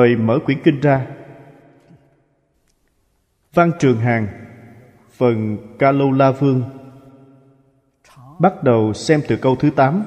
[0.00, 1.06] Mời mở quyển kinh ra.
[3.52, 4.28] Văn Trường Hàng,
[5.10, 6.62] phần Ca Lô La Vương.
[8.38, 10.04] Bắt đầu xem từ câu thứ 8.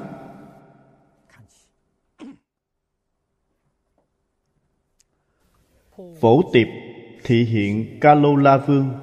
[6.19, 6.67] Phổ tiệp
[7.23, 8.93] thị hiện Ca Lô La Vương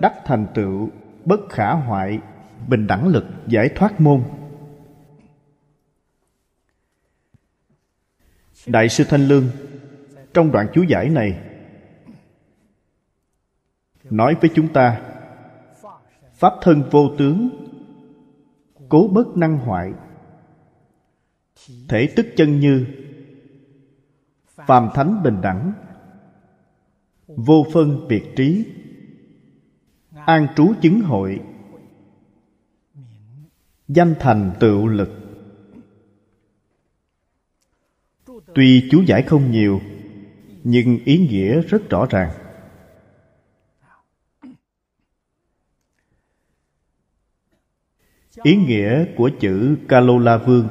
[0.00, 0.90] Đắc thành tựu
[1.24, 2.18] bất khả hoại
[2.68, 4.22] bình đẳng lực giải thoát môn
[8.66, 9.44] Đại sư Thanh Lương
[10.34, 11.40] trong đoạn chú giải này,
[14.04, 15.00] nói với chúng ta,
[16.32, 17.48] pháp thân vô tướng,
[18.88, 19.92] cố bất năng hoại.
[21.88, 22.86] Thể tức chân như
[24.46, 25.72] phàm thánh bình đẳng,
[27.26, 28.66] vô phân biệt trí,
[30.26, 31.40] an trú chứng hội,
[33.88, 35.10] danh thành tựu lực.
[38.54, 39.80] Tuy chú giải không nhiều
[40.64, 42.30] nhưng ý nghĩa rất rõ ràng.
[48.42, 50.68] Ý nghĩa của chữ Kalola Vương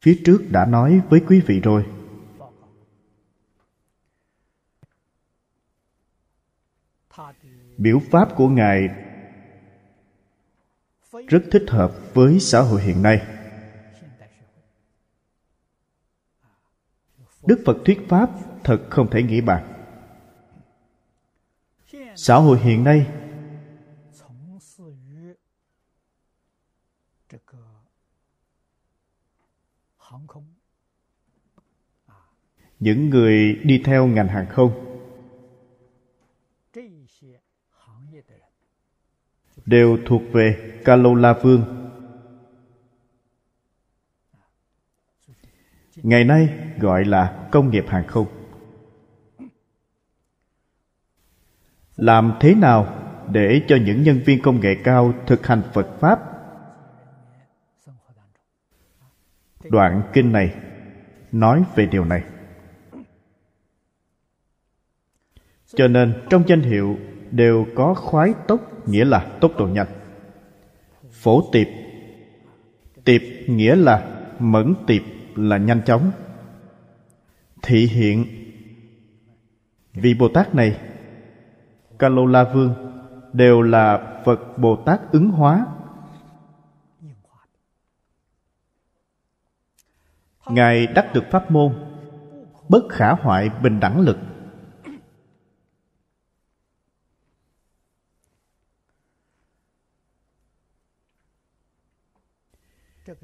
[0.00, 1.86] phía trước đã nói với quý vị rồi.
[7.76, 8.88] Biểu pháp của ngài
[11.28, 13.39] rất thích hợp với xã hội hiện nay.
[17.50, 18.30] Đức phật thuyết pháp
[18.64, 19.64] thật không thể nghĩ bàn
[22.16, 23.06] xã hội hiện nay
[32.78, 34.86] những người đi theo ngành hàng không
[39.66, 41.79] đều thuộc về Kalola Vương.
[46.02, 48.26] Ngày nay gọi là công nghiệp hàng không.
[51.96, 52.96] Làm thế nào
[53.32, 56.20] để cho những nhân viên công nghệ cao thực hành Phật Pháp?
[59.64, 60.54] Đoạn kinh này
[61.32, 62.22] nói về điều này.
[65.74, 66.98] Cho nên trong danh hiệu
[67.30, 69.86] đều có khoái tốc, nghĩa là tốc độ nhanh.
[71.10, 71.66] Phổ tiệp
[73.04, 75.02] Tiệp nghĩa là mẫn tiệp
[75.48, 76.12] là nhanh chóng.
[77.62, 78.26] Thị hiện
[79.92, 80.80] Vị Bồ Tát này
[81.98, 82.74] Kalola Vương
[83.32, 85.66] đều là Phật Bồ Tát ứng hóa.
[90.46, 91.74] Ngài đắc được pháp môn,
[92.68, 94.16] bất khả hoại bình đẳng lực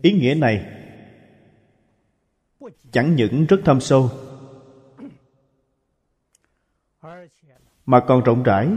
[0.02, 0.85] ý nghĩa này
[2.92, 4.10] chẳng những rất thâm sâu,
[7.86, 8.68] mà còn rộng rãi.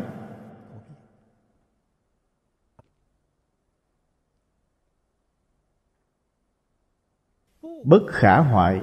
[7.83, 8.81] Bất khả hoại,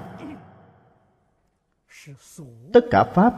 [2.72, 3.34] tất cả pháp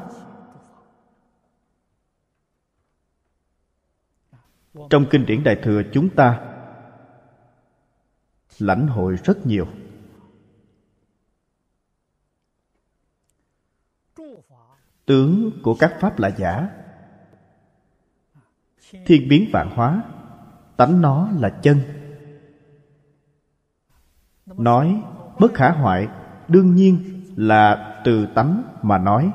[4.90, 6.54] trong kinh điển đại thừa chúng ta
[8.58, 9.66] lãnh hội rất nhiều.
[15.08, 16.68] Tướng của các pháp là giả.
[19.06, 20.02] Thiên biến vạn hóa,
[20.76, 21.80] tánh nó là chân.
[24.46, 25.02] Nói,
[25.38, 26.08] bất khả hoại,
[26.48, 29.30] đương nhiên là từ tánh mà nói.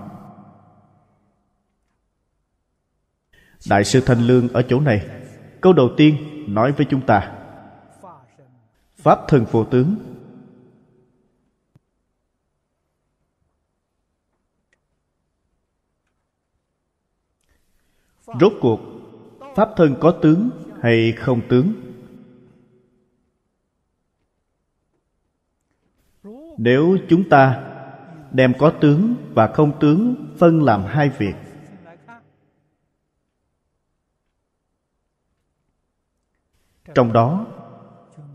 [3.69, 5.07] Đại sư thanh lương ở chỗ này,
[5.61, 6.15] câu đầu tiên
[6.47, 7.35] nói với chúng ta.
[8.97, 9.95] Pháp thân vô tướng
[18.39, 18.79] rốt cuộc,
[19.55, 20.49] pháp thân có tướng
[20.81, 21.73] hay không tướng?
[26.57, 27.69] Nếu chúng ta
[28.31, 31.35] đem có tướng và không tướng phân làm hai việc,
[36.95, 37.45] trong đó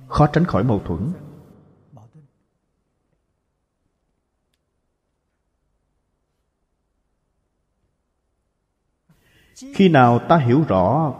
[0.09, 1.13] khó tránh khỏi mâu thuẫn.
[9.75, 11.15] khi nào ta hiểu rõ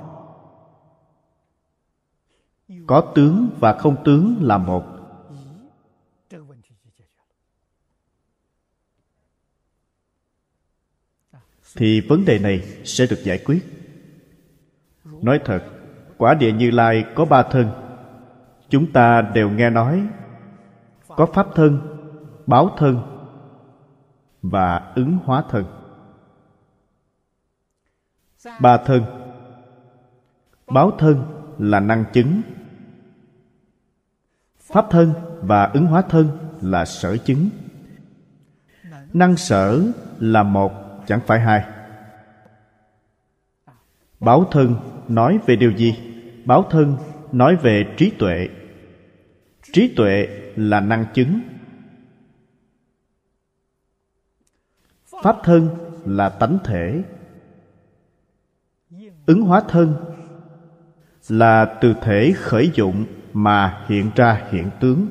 [2.87, 4.85] có tướng và không tướng là một.
[11.77, 13.65] Thì vấn đề này sẽ được giải quyết.
[15.05, 15.63] Nói thật,
[16.19, 17.71] quả địa như lai có ba thân.
[18.69, 20.07] Chúng ta đều nghe nói
[21.09, 21.81] có pháp thân,
[22.47, 23.01] báo thân
[24.43, 25.78] và ứng hóa thân
[28.61, 29.05] ba thân.
[30.67, 31.25] Báo thân
[31.59, 32.43] là năng chứng.
[34.61, 35.13] Pháp thân
[35.43, 37.51] và ứng hóa thân là sở chứng.
[39.13, 39.83] Năng sở
[40.19, 40.73] là một,
[41.07, 41.65] chẳng phải hai.
[44.21, 44.77] Báo thân
[45.09, 45.95] nói về điều gì?
[46.45, 46.97] Báo thân
[47.33, 48.49] nói về trí tuệ.
[49.73, 51.41] Trí tuệ là năng chứng.
[55.23, 55.69] Pháp thân
[56.05, 57.03] là tánh thể
[59.29, 59.97] ứng hóa thân,
[61.29, 65.07] là từ thể khởi dụng mà hiện ra hiện tướng.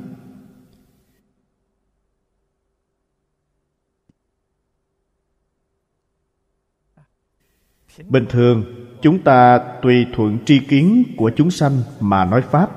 [8.10, 8.64] Bình thường,
[9.02, 12.70] chúng ta tùy thuận tri kiến của chúng sanh mà nói pháp.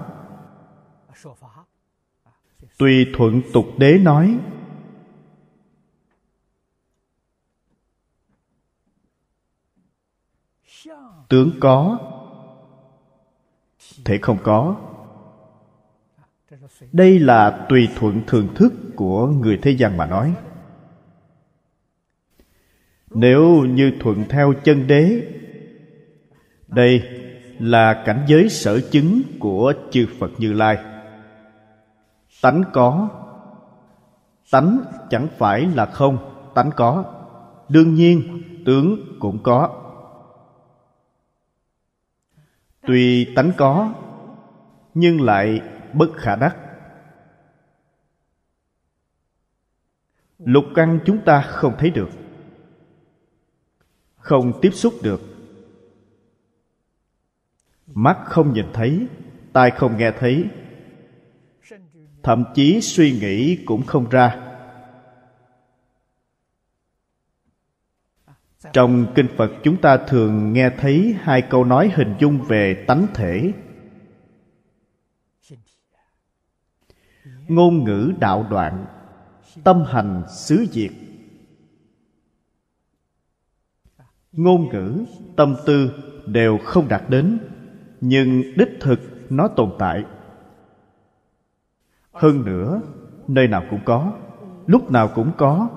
[2.78, 4.38] Tùy thuận tục đế nói
[11.30, 11.98] tướng có?
[14.04, 14.76] Thể không có.
[16.92, 20.34] Đây là tùy thuận thường thức của người thế gian mà nói.
[23.10, 25.22] Nếu như thuận theo chân đế,
[26.68, 27.02] đây
[27.58, 30.78] là cảnh giới sở chứng của chư phật như lai.
[32.42, 33.08] Tánh có.
[34.50, 34.78] Tánh
[35.10, 36.18] chẳng phải là không,
[36.54, 37.04] tánh có.
[37.68, 39.89] Đương nhiên, tướng cũng có
[42.86, 43.94] tuy tánh có,
[44.94, 45.60] nhưng lại
[45.92, 46.56] bất khả đắc.
[50.38, 52.08] Lục căn chúng ta không thấy được,
[54.16, 55.20] không tiếp xúc được.
[57.86, 59.06] Mắt không nhìn thấy,
[59.52, 60.44] tai không nghe thấy.
[62.22, 64.49] Thậm chí suy nghĩ cũng không ra.
[68.72, 73.06] Trong kinh phật, chúng ta thường nghe thấy hai câu nói hình dung về tánh
[73.14, 73.52] thể.
[77.48, 78.86] Ngôn ngữ đạo đoạn,
[79.64, 80.90] tâm hành xứ diệt.
[84.32, 85.04] Ngôn ngữ,
[85.36, 85.92] tâm tư
[86.26, 87.38] đều không đạt đến,
[88.00, 90.04] nhưng đích thực nó tồn tại.
[92.12, 92.80] Hơn nữa,
[93.28, 94.12] nơi nào cũng có,
[94.66, 95.68] lúc nào cũng có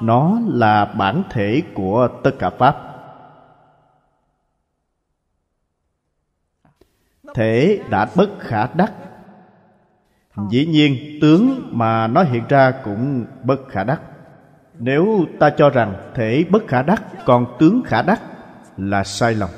[0.00, 2.76] nó là bản thể của tất cả pháp.
[7.34, 8.92] Thể đã bất khả đắc.
[10.50, 14.00] Dĩ nhiên, tướng mà nó hiện ra cũng bất khả đắc.
[14.78, 18.22] Nếu ta cho rằng thể bất khả đắc, còn tướng khả đắc
[18.76, 19.50] là sai lầm.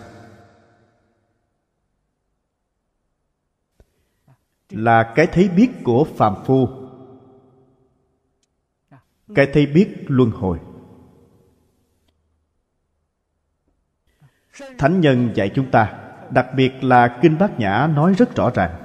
[4.70, 6.85] Là cái thấy biết của phàm phu
[9.34, 10.58] cái thấy biết luân hồi.
[14.78, 15.98] Thánh nhân dạy chúng ta,
[16.30, 18.82] đặc biệt là kinh bát nhã nói rất rõ ràng.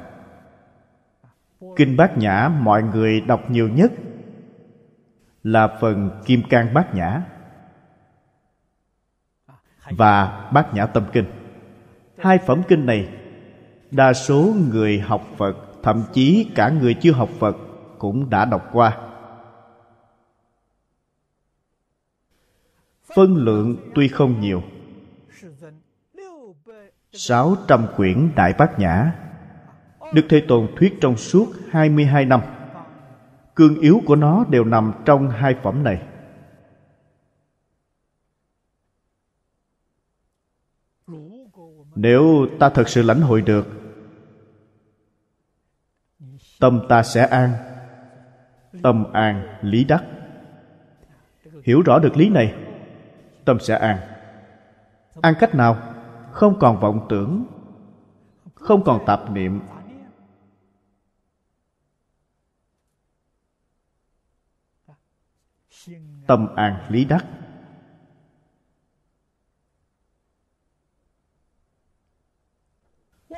[1.75, 3.91] Kinh bát nhã mọi người đọc nhiều nhất
[5.43, 7.21] là phần kim cang bát nhã
[9.89, 11.25] và bát nhã tâm kinh.
[12.17, 13.09] Hai phẩm kinh này,
[13.91, 17.57] đa số người học phật, thậm chí cả người chưa học phật
[17.97, 19.10] cũng đã đọc qua.
[23.15, 24.63] Phân lượng tuy không nhiều.
[27.13, 29.11] Sáu trăm quyển Đại Bát Nhã.
[30.13, 32.41] Đức Thế Tôn thuyết trong suốt 22 năm.
[33.55, 36.01] Cương yếu của nó đều nằm trong hai phẩm này.
[41.95, 43.67] Nếu ta thật sự lãnh hội được,
[46.59, 47.51] Tâm ta sẽ an,
[48.83, 50.03] Tâm an lý đắc.
[51.63, 52.60] Hiểu rõ được lý này
[53.45, 53.99] Tâm sẽ an.
[55.21, 55.95] An cách nào?
[56.31, 57.45] Không còn vọng tưởng,
[58.55, 59.61] Không còn tạp niệm.
[66.27, 67.25] Tâm an lý đắc.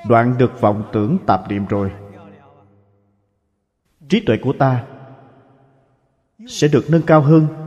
[0.07, 1.91] Đoạn được vọng tưởng tạp niệm rồi,
[4.09, 4.85] Trí tuệ của ta
[6.47, 7.62] Sẽ được nâng cao hơn.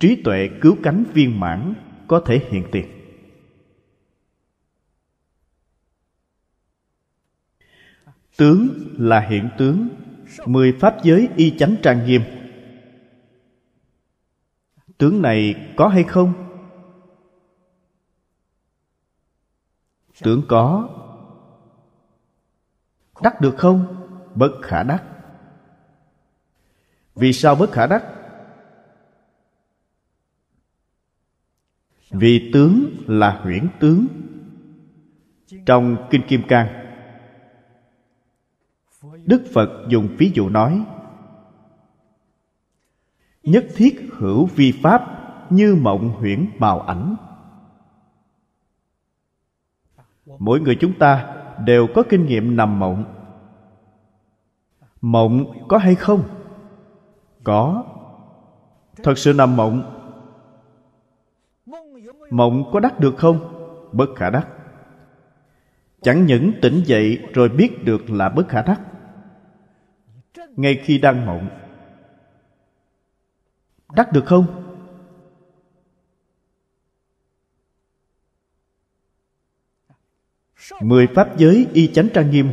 [0.00, 1.74] Trí tuệ cứu cánh viên mãn
[2.08, 2.86] có thể hiện tiền.
[8.36, 9.88] Tướng là hiện tướng,
[10.46, 12.22] mười pháp giới y chánh trang nghiêm.
[14.98, 16.32] Tướng này có hay không?
[20.22, 20.88] Tướng có.
[23.22, 24.08] Đắc được không?
[24.34, 25.04] Bất khả đắc.
[27.14, 28.17] Vì sao bất khả đắc?
[32.10, 34.06] Vì tướng là huyễn tướng.
[35.66, 36.68] Trong kinh kim cang,
[39.24, 40.84] đức phật dùng ví dụ nói,
[43.42, 45.02] nhất thiết hữu vi pháp
[45.50, 47.16] như mộng huyễn bào ảnh.
[50.38, 51.34] Mỗi người chúng ta
[51.64, 53.04] đều có kinh nghiệm nằm mộng.
[55.00, 56.22] Mộng có hay không?
[57.44, 57.84] Có.
[59.02, 59.97] Thật sự nằm mộng
[62.30, 63.54] mộng có đắc được không?
[63.92, 64.48] Bất khả đắc.
[66.02, 68.80] Chẳng những tỉnh dậy rồi biết được là bất khả đắc.
[70.56, 71.48] Ngay khi đang mộng,
[73.92, 74.64] đắc được không?
[80.80, 82.52] Mười pháp giới y chánh trang nghiêm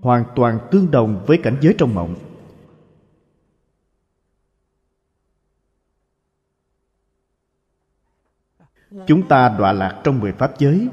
[0.00, 2.14] hoàn toàn tương đồng với cảnh giới trong mộng.
[9.06, 10.88] Chúng ta đọa lạc trong mười pháp giới.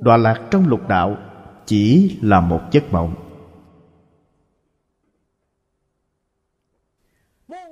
[0.00, 1.16] Đọa lạc trong lục đạo
[1.66, 3.14] chỉ là một giấc mộng.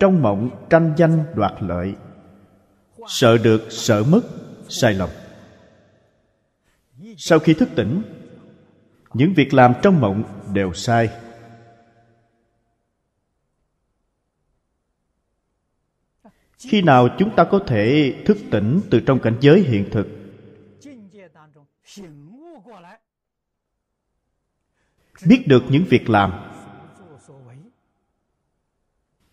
[0.00, 1.94] Trong mộng tranh danh đoạt lợi,
[3.06, 4.20] sợ được sợ mất,
[4.68, 5.08] sai lầm.
[7.16, 8.02] Sau khi thức tỉnh,
[9.14, 10.22] những việc làm trong mộng
[10.54, 11.10] đều sai.
[16.68, 20.06] Khi nào chúng ta có thể thức tỉnh từ trong cảnh giới hiện thực?
[25.26, 26.32] Biết được những việc làm.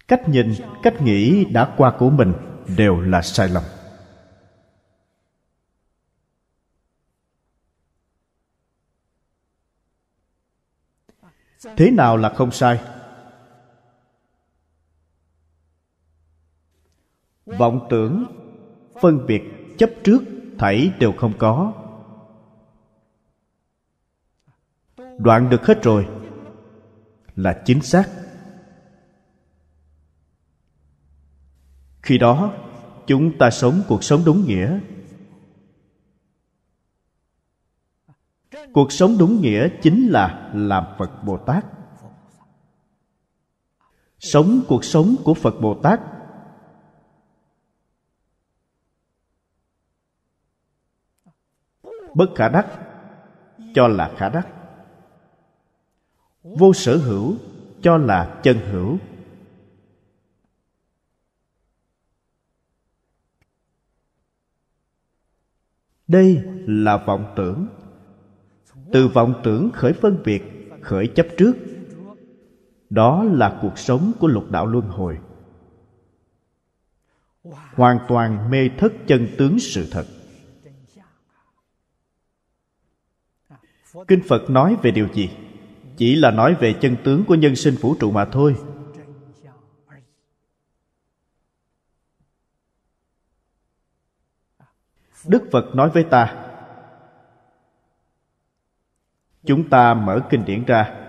[0.07, 2.33] Cách nhìn, cách nghĩ đã qua của mình
[2.77, 3.63] đều là sai lầm.
[11.77, 12.79] Thế nào là không sai?
[17.45, 18.25] Vọng tưởng,
[19.01, 19.43] phân biệt
[19.77, 20.23] chấp trước
[20.57, 21.73] thảy đều không có.
[25.17, 26.07] Đoạn được hết rồi
[27.35, 28.09] là chính xác.
[32.01, 32.53] Khi đó,
[33.07, 34.79] chúng ta sống cuộc sống đúng nghĩa.
[38.73, 41.65] Cuộc sống đúng nghĩa chính là làm phật bồ tát.
[44.19, 45.99] Sống cuộc sống của phật bồ tát
[52.15, 52.67] bất khả đắc,
[53.73, 54.47] cho là khả đắc.
[56.43, 57.35] Vô sở hữu,
[57.81, 58.97] cho là chân hữu.
[66.07, 67.67] Đây là vọng tưởng.
[68.91, 71.53] Từ vọng tưởng khởi phân biệt, khởi chấp trước.
[72.89, 75.17] Đó là cuộc sống của lục đạo luân hồi.
[77.73, 80.05] Hoàn toàn mê thất chân tướng sự thật.
[84.07, 85.37] Kinh phật nói về điều gì?
[85.97, 88.55] Chỉ là nói về chân tướng của nhân sinh vũ trụ mà thôi.
[95.27, 96.49] Đức phật nói với ta,
[99.45, 100.99] chúng ta mở kinh điển ra.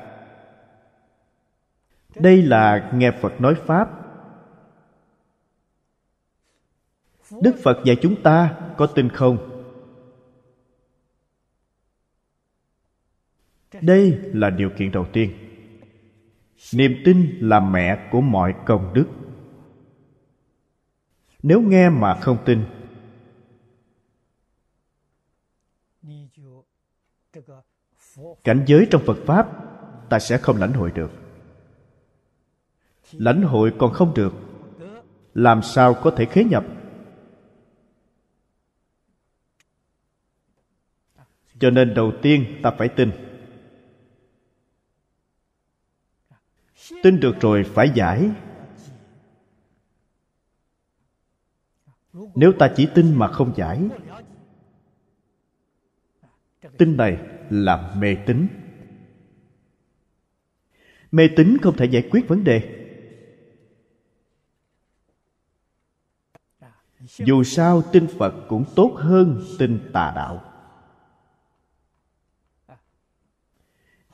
[2.14, 3.88] Đây là nghe phật nói pháp.
[7.43, 9.54] Đức phật dạy chúng ta, có tin không?
[13.81, 15.33] Đây là điều kiện đầu tiên.
[16.75, 19.07] Niềm tin là mẹ của mọi công đức.
[21.43, 22.64] Nếu nghe mà không tin,
[28.45, 29.49] cảnh giới trong phật pháp
[30.11, 31.11] ta sẽ không lãnh hội được.
[33.12, 34.35] Lãnh hội còn không được,
[35.35, 36.64] làm sao có thể khế nhập?
[41.59, 43.34] Cho nên đầu tiên ta phải tin.
[47.03, 48.31] Tin được rồi phải giải.
[52.35, 53.81] Nếu ta chỉ tin mà không giải,
[56.79, 57.19] tin này
[57.50, 58.47] là mê tín.
[61.12, 62.81] Mê tín không thể giải quyết vấn đề.
[67.19, 70.50] Dù sao tin phật cũng tốt hơn tin tà đạo.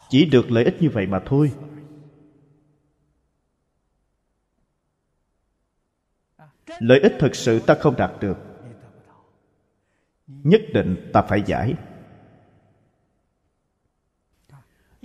[0.08, 1.52] Chỉ được lợi ích như vậy mà thôi.
[6.80, 8.38] Lợi ích thực sự ta không đạt được.
[10.26, 11.74] Nhất định ta phải giải.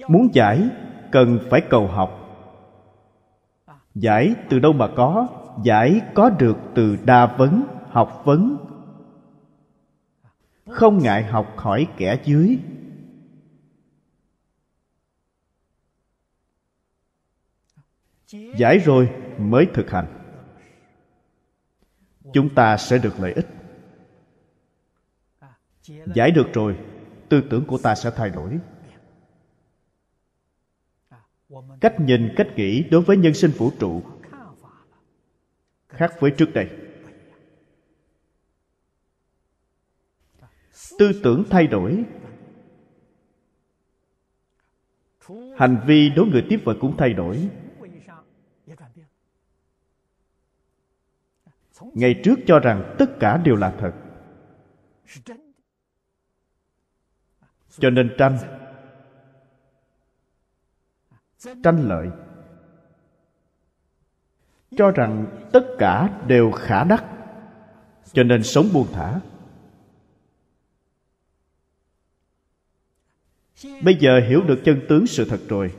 [0.07, 0.69] Muốn giải,
[1.11, 2.21] cần phải cầu học.
[3.95, 5.27] Giải từ đâu mà có?
[5.63, 8.57] Giải có được từ đa vấn, học vấn.
[10.69, 12.59] Không ngại học hỏi kẻ dưới.
[18.57, 20.24] Giải rồi mới thực hành
[22.33, 23.47] chúng ta sẽ được lợi ích.
[26.15, 26.77] Giải được rồi,
[27.29, 28.59] tư tưởng của ta sẽ thay đổi.
[31.81, 34.01] Cách nhìn, cách nghĩ đối với nhân sinh vũ trụ
[35.95, 36.69] khác với trước đây.
[40.99, 42.03] Tư tưởng thay đổi.
[45.57, 47.49] Hành vi đối người tiếp vật cũng thay đổi.
[51.81, 53.91] Ngày trước cho rằng tất cả đều là thật.
[57.69, 58.37] Cho nên tranh
[61.63, 62.09] tranh lợi,
[64.77, 67.05] cho rằng tất cả đều khả đắc,
[68.13, 69.19] cho nên sống buông thả.
[73.83, 75.75] Bây giờ hiểu được chân tướng sự thật rồi.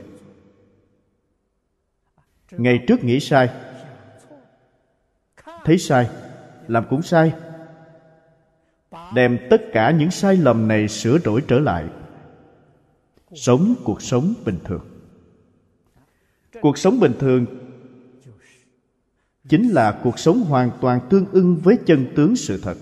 [2.51, 3.66] Ngày trước nghĩ sai
[5.67, 6.09] thấy sai,
[6.67, 7.33] làm cũng sai.
[9.15, 11.85] Đem tất cả những sai lầm này sửa đổi trở lại.
[13.33, 14.81] Sống cuộc sống bình thường.
[16.61, 17.45] Cuộc sống bình thường
[19.49, 22.77] chính là cuộc sống hoàn toàn tương ưng với chân tướng sự thật.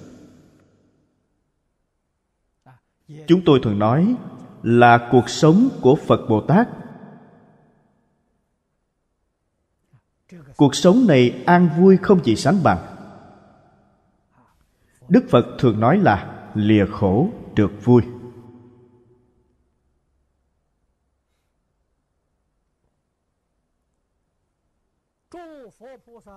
[3.28, 4.16] Chúng tôi thường nói
[4.64, 6.68] là cuộc sống của phật bồ tát.
[10.58, 12.96] Cuộc sống này an vui không gì sánh bằng.
[15.10, 18.02] Đức phật thường nói là lìa khổ được vui.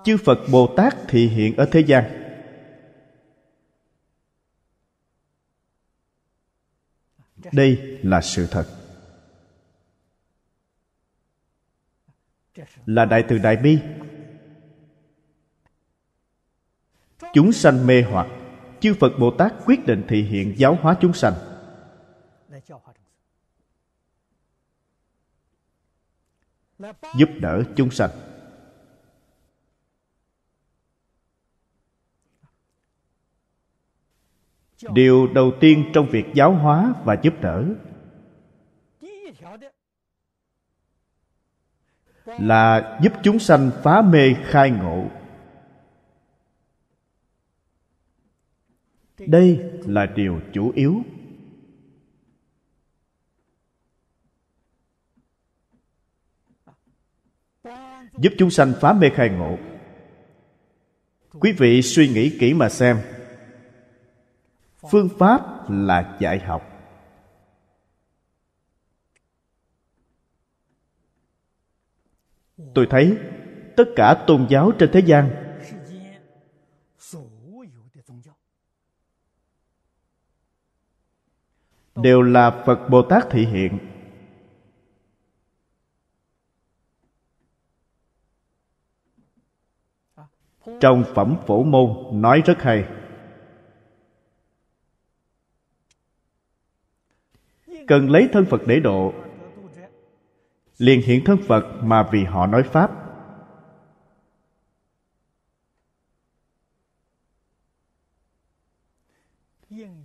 [0.04, 2.24] Chư phật bồ tát thị hiện ở thế gian.
[7.52, 8.66] Đây là sự thật.
[12.86, 13.78] Là đại từ đại bi
[17.34, 18.26] chúng sanh mê hoặc.
[18.80, 21.34] Chư phật bồ tát quyết định thị hiện giáo hóa chúng sanh.
[27.16, 28.10] Giúp đỡ chúng sanh.
[34.92, 37.64] Điều đầu tiên trong việc giáo hóa và giúp đỡ
[42.26, 45.04] là giúp chúng sanh phá mê khai ngộ.
[49.26, 51.02] Đây là điều chủ yếu.
[58.18, 59.58] Giúp chúng sanh phá mê khai ngộ.
[61.32, 62.96] Quý vị suy nghĩ kỹ mà xem.
[64.90, 66.62] Phương pháp là dạy học.
[72.74, 73.16] Tôi thấy
[73.76, 75.47] tất cả tôn giáo trên thế gian
[82.02, 83.78] đều là phật bồ tát thị hiện.
[90.80, 92.88] Trong phẩm phổ môn, nói rất hay.
[97.86, 99.12] Cần lấy thân phật để độ,
[100.78, 102.90] liền hiện thân phật mà vì họ nói pháp.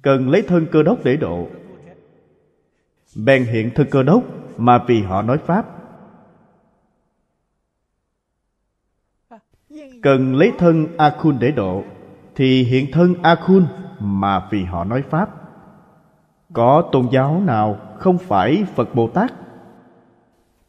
[0.01, 1.49] Cần lấy thân cơ đốc để độ
[3.15, 4.23] bèn hiện thân cơ đốc
[4.57, 5.65] mà vì họ nói pháp.
[10.01, 11.83] Cần lấy thân a khun để độ,
[12.35, 13.65] thì hiện thân a khun
[13.99, 15.29] mà vì họ nói pháp.
[16.53, 19.33] Có tôn giáo nào không phải phật bồ tát?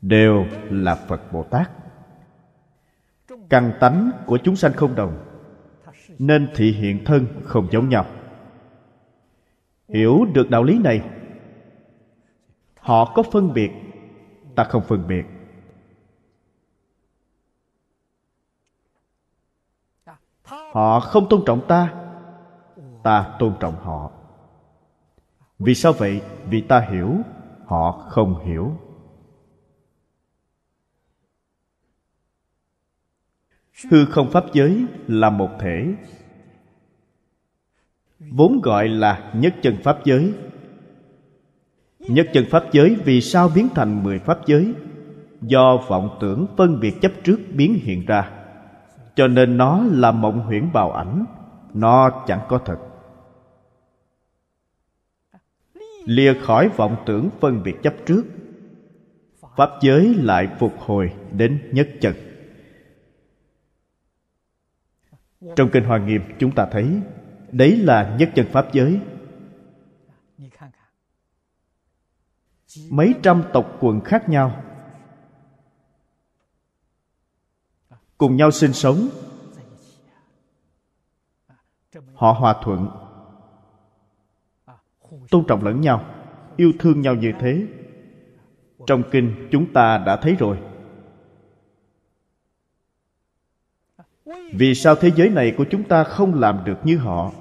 [0.00, 1.70] Đều là phật bồ tát.
[3.48, 5.24] Căn tánh của chúng sanh không đồng,
[6.18, 8.07] nên thị hiện thân không giống nhau.
[9.88, 11.02] Hiểu được đạo lý này
[12.85, 13.70] họ có phân biệt.
[14.55, 15.25] Ta không phân biệt.
[20.73, 21.94] Họ không tôn trọng ta.
[23.03, 24.11] Ta tôn trọng họ.
[25.59, 26.23] Vì sao vậy?
[26.49, 27.16] Vì ta hiểu.
[27.66, 28.77] Họ không hiểu.
[33.90, 35.94] Hư không pháp giới là một thể.
[38.18, 40.35] Vốn gọi là nhất chân pháp giới
[42.08, 44.74] nhất chân pháp giới vì sao biến thành mười pháp giới?
[45.40, 48.30] Do vọng tưởng phân biệt chấp trước biến hiện ra.
[49.14, 51.24] Cho nên nó là mộng huyễn bào ảnh.
[51.74, 52.78] Nó chẳng có thật.
[56.04, 58.22] Lìa khỏi vọng tưởng phân biệt chấp trước.
[59.56, 62.14] Pháp giới lại phục hồi đến nhất chân.
[65.56, 66.86] Trong kinh hoa nghiêm, chúng ta thấy,
[67.52, 69.00] đấy là nhất chân pháp giới.
[72.90, 74.62] Mấy trăm tộc quần khác nhau.
[78.18, 79.08] Cùng nhau sinh sống.
[82.14, 82.88] Họ hòa thuận.
[85.30, 86.04] Tôn trọng lẫn nhau.
[86.56, 87.66] Yêu thương nhau như thế.
[88.87, 90.58] Trong kinh, chúng ta đã thấy rồi.
[94.52, 97.32] Vì sao thế giới này của chúng ta không làm được như họ?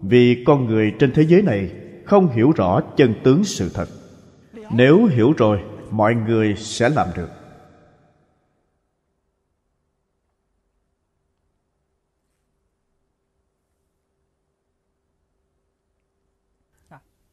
[0.00, 1.74] Vì con người trên thế giới này
[2.06, 3.86] không hiểu rõ chân tướng sự thật
[4.70, 7.28] nếu hiểu rồi, mọi người sẽ làm được.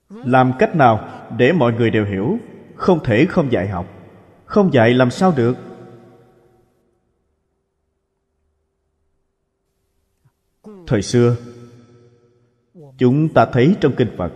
[0.10, 2.38] Làm cách nào để mọi người đều hiểu?
[2.76, 3.86] Không thể không dạy học.
[4.46, 5.58] Không dạy làm sao được?
[10.88, 11.36] Thời xưa,
[12.98, 14.32] chúng ta thấy trong kinh phật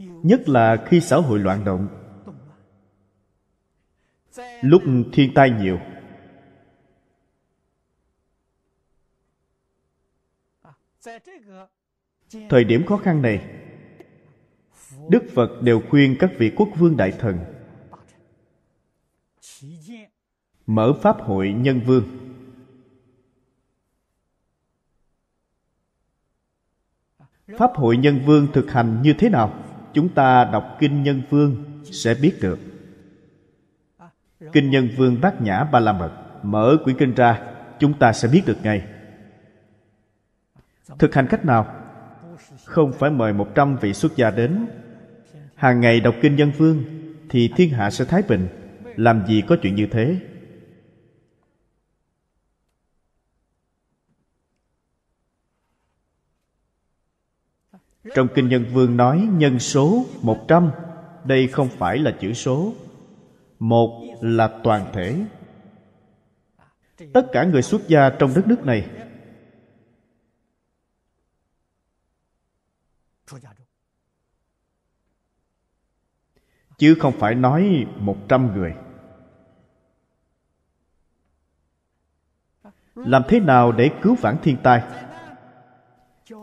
[0.00, 1.88] nhất là khi xã hội loạn động.
[4.62, 4.82] Lúc
[5.12, 5.78] thiên tai nhiều.
[12.48, 13.46] Thời điểm khó khăn này,
[15.08, 17.38] đức phật đều khuyên các vị quốc vương đại thần
[20.66, 22.04] mở pháp hội nhân vương.
[27.58, 29.69] Pháp hội nhân vương thực hành như thế nào?
[29.94, 32.58] Chúng ta đọc kinh nhân phương sẽ biết được.
[34.52, 36.10] Kinh nhân phương bát nhã ba la mật,
[36.42, 37.40] mở quyển kinh ra,
[37.78, 38.82] chúng ta sẽ biết được ngay.
[40.98, 41.66] Thực hành cách nào?
[42.64, 44.66] Không phải mời một trăm vị xuất gia đến.
[45.54, 46.84] Hàng ngày đọc kinh nhân phương
[47.28, 48.48] thì thiên hạ sẽ thái bình.
[48.96, 50.16] Làm gì có chuyện như thế?
[58.14, 60.70] Trong Kinh Nhân Vương nói, nhân số một trăm,
[61.24, 62.72] Đây không phải là chữ số.
[63.58, 65.24] Một là toàn thể.
[67.12, 68.88] Tất cả người xuất gia trong đất nước này
[76.80, 78.74] Chứ không phải nói một trăm người.
[82.94, 84.82] Làm thế nào để cứu vãn thiên tai?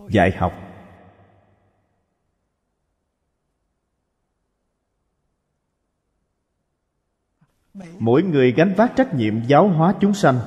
[0.10, 0.66] Dạy học.
[8.00, 10.40] Mỗi người gánh vác trách nhiệm giáo hóa chúng sanh.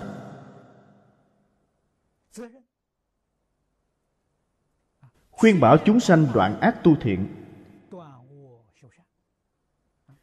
[5.31, 7.29] Khuyên bảo chúng sanh đoạn ác tu thiện.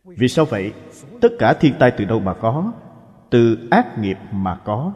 [0.04, 0.74] Vì sao vậy?
[1.22, 2.74] Tất cả thiên tai từ đâu mà có?
[3.30, 4.94] Từ ác nghiệp mà có.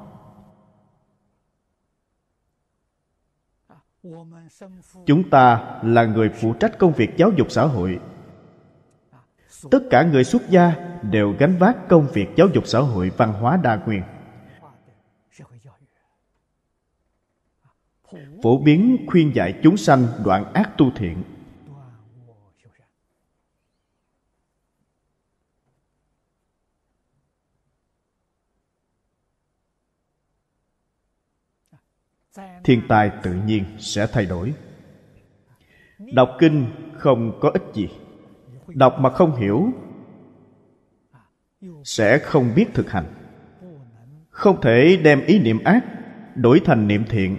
[5.06, 8.00] Chúng ta là người phụ trách công việc giáo dục xã hội
[9.71, 13.34] tất cả người xuất gia đều gánh vác công việc giáo dục xã hội văn
[13.34, 14.04] hóa đa nguyên
[18.43, 21.24] phổ biến khuyên dạy chúng sanh đoạn ác tu thiện.
[32.63, 34.54] Thiên tai tự nhiên sẽ thay đổi.
[36.00, 36.65] Đọc kinh
[36.97, 37.89] không có ích gì
[38.75, 39.69] đọc mà không hiểu,
[41.84, 43.05] sẽ không biết thực hành.
[44.29, 45.86] Không thể đem ý niệm ác
[46.36, 47.38] đổi thành niệm thiện.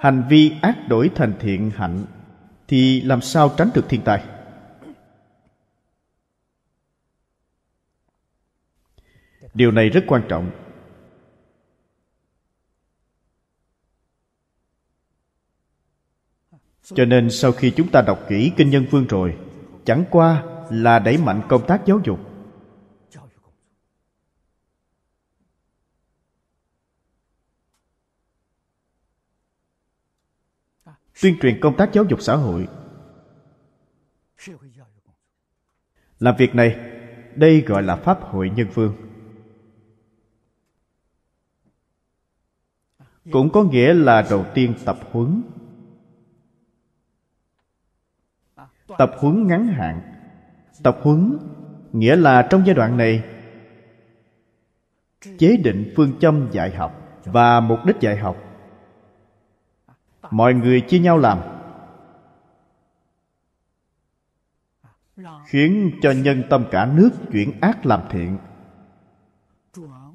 [0.00, 2.04] Hành vi ác đổi thành thiện hạnh
[2.68, 4.24] thì làm sao tránh được thiên tai?
[9.54, 10.65] Điều này rất quan trọng.
[16.94, 19.38] Cho nên sau khi chúng ta đọc kỹ kinh nhân phương rồi,
[19.84, 22.20] chẳng qua là đẩy mạnh công tác giáo dục.
[31.22, 32.68] Tuyên truyền công tác giáo dục xã hội.
[36.18, 36.76] Làm việc này,
[37.34, 38.96] đây gọi là pháp hội nhân phương
[43.32, 45.42] cũng có nghĩa là đầu tiên tập huấn.
[48.98, 50.00] Tập huấn ngắn hạn.
[50.82, 51.38] Tập huấn,
[51.92, 53.22] nghĩa là trong giai đoạn này,
[55.38, 58.36] chế định phương châm dạy học và mục đích dạy học.
[60.30, 61.38] Mọi người chia nhau làm.
[65.46, 68.38] Khiến cho nhân tâm cả nước chuyển ác làm thiện.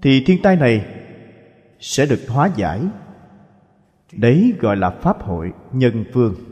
[0.01, 0.86] Thì thiên tai này
[1.79, 2.81] sẽ được hóa giải.
[4.12, 6.50] Đấy gọi là pháp hội nhân phương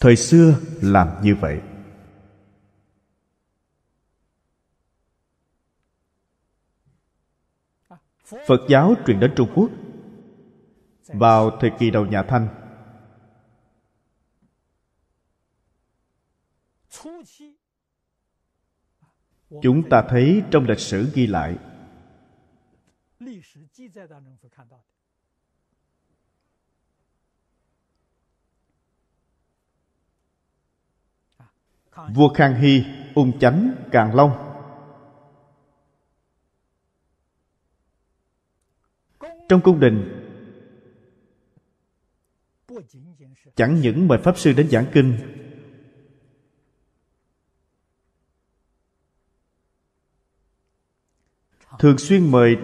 [0.00, 1.60] thời xưa làm như vậy.
[8.24, 9.70] Phật giáo truyền đến trung quốc.
[11.06, 12.48] Vào thời kỳ đầu nhà thanh,
[19.62, 21.58] chúng ta thấy trong lịch sử ghi lại
[32.14, 32.84] vua khang hy,
[33.14, 34.46] ung chánh càn long.
[39.48, 40.26] Trong cung đình,
[43.54, 45.18] chẳng những mời pháp sư đến giảng kinh,
[51.78, 52.56] thường xuyên mời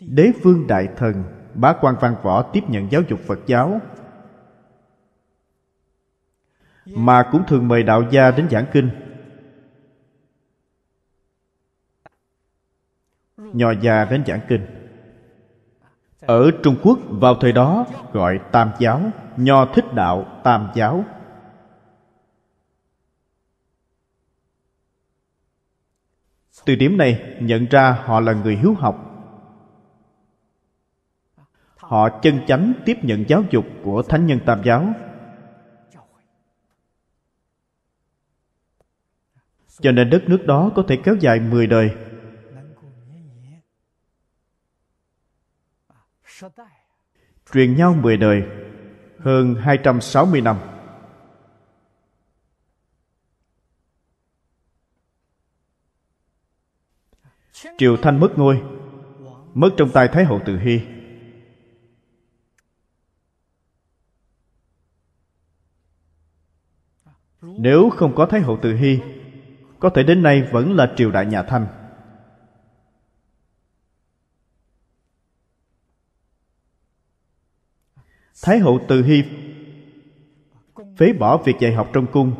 [0.00, 3.80] đế vương đại thần, bá quan văn võ tiếp nhận giáo dục phật giáo
[6.86, 8.90] mà cũng thường mời đạo gia đến giảng kinh.
[13.36, 14.66] Nho gia đến giảng kinh.
[16.20, 19.00] Ở trung quốc, vào thời đó, gọi tam giáo,
[19.36, 21.04] nho thích đạo tam giáo.
[26.64, 29.10] Từ điểm này, nhận ra họ là người hiếu học.
[31.76, 34.94] Họ chân chánh tiếp nhận giáo dục của thánh nhân tam giáo.
[39.80, 41.90] Cho nên đất nước đó có thể kéo dài 10 đời.
[47.52, 48.42] Truyền nhau 10 đời,
[49.18, 50.58] hơn 260 năm.
[57.78, 58.62] Triều Thanh mất ngôi,
[59.54, 60.80] Mất trong tay Thái hậu Từ Hy.
[67.42, 69.00] Nếu không có Thái hậu Từ Hy
[69.84, 71.66] có thể đến nay vẫn là triều đại nhà Thanh.
[78.42, 79.22] Thái hậu Từ Hy
[80.96, 82.34] phế bỏ việc dạy học trong cung.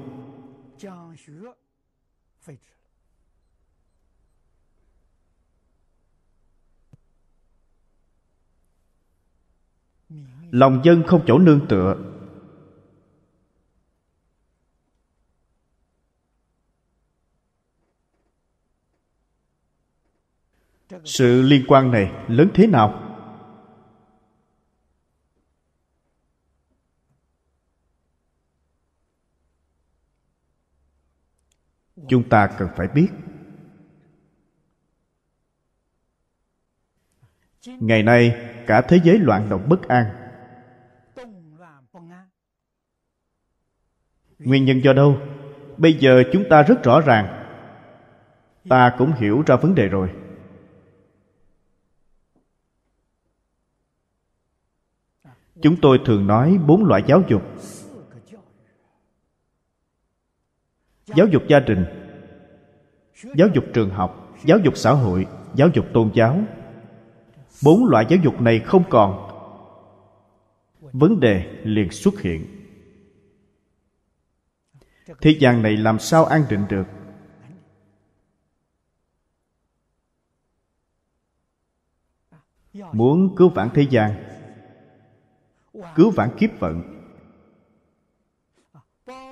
[10.50, 12.13] Lòng dân không chỗ nương tựa.
[21.04, 23.00] Sự liên quan này lớn thế nào?
[32.08, 33.08] Chúng ta cần phải biết.
[37.66, 40.06] Ngày nay, cả thế giới loạn động bất an.
[44.38, 45.18] Nguyên nhân do đâu?
[45.76, 47.40] Bây giờ chúng ta rất rõ ràng.
[48.68, 50.23] Ta cũng hiểu ra vấn đề rồi.
[55.64, 57.42] Chúng tôi thường nói bốn loại giáo dục.
[61.06, 61.84] Giáo dục gia đình,
[63.36, 66.40] giáo dục trường học, giáo dục xã hội, giáo dục tôn giáo.
[67.64, 69.30] Bốn loại giáo dục này không còn.
[70.80, 72.46] Vấn đề liền xuất hiện.
[75.20, 76.86] Thế gian này làm sao an định được?
[82.92, 84.33] Muốn cứu vãn thế gian
[85.94, 86.94] cứu vãn kiếp vận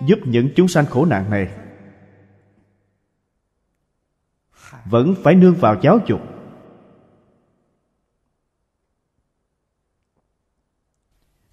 [0.06, 1.58] giúp những chúng sanh khổ nạn này
[4.84, 6.20] vẫn phải nương vào giáo dục.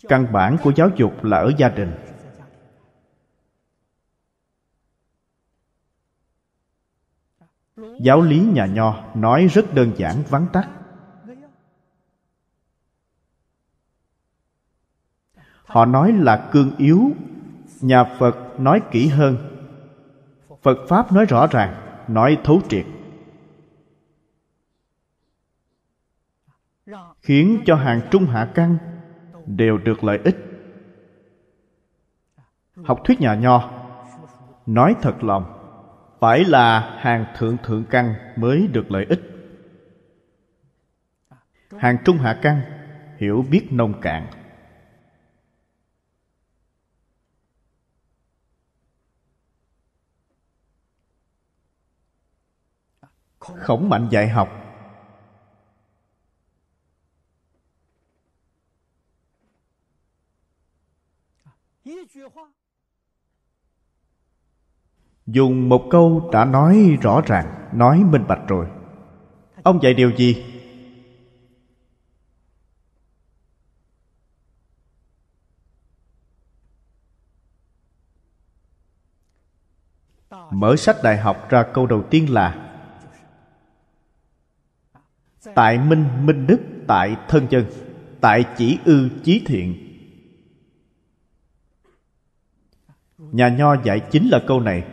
[0.07, 1.93] Căn bản của giáo dục là ở gia đình.
[8.01, 10.69] Giáo lý nhà nho nói rất đơn giản, vắn tắt.
[15.69, 17.11] Họ nói là cương yếu.
[17.81, 19.37] Nhà phật nói kỹ hơn.
[20.61, 21.75] Phật pháp nói rõ ràng,
[22.07, 22.85] nói thấu triệt.
[27.21, 28.77] Khiến cho hàng trung hạ căn
[29.45, 30.37] đều được lợi ích.
[32.83, 33.71] Học thuyết nhà nho
[34.65, 35.45] nói thật lòng,
[36.19, 39.21] phải là hàng thượng thượng căn mới được lợi ích.
[41.77, 42.61] Hàng trung hạ căn
[43.17, 44.27] hiểu biết nông cạn.
[53.39, 54.49] Khổng mạnh dạy học.
[65.25, 68.67] Dùng một câu đã nói rõ ràng, nói minh bạch rồi.
[69.63, 70.45] Ông dạy điều gì?
[80.51, 82.68] Mở sách đại học ra câu đầu tiên là
[85.55, 87.65] tại minh minh đức, tại thân chân,
[88.21, 89.85] tại chỉ ư chí thiện.
[93.17, 94.83] Nhà nho dạy chính là câu này.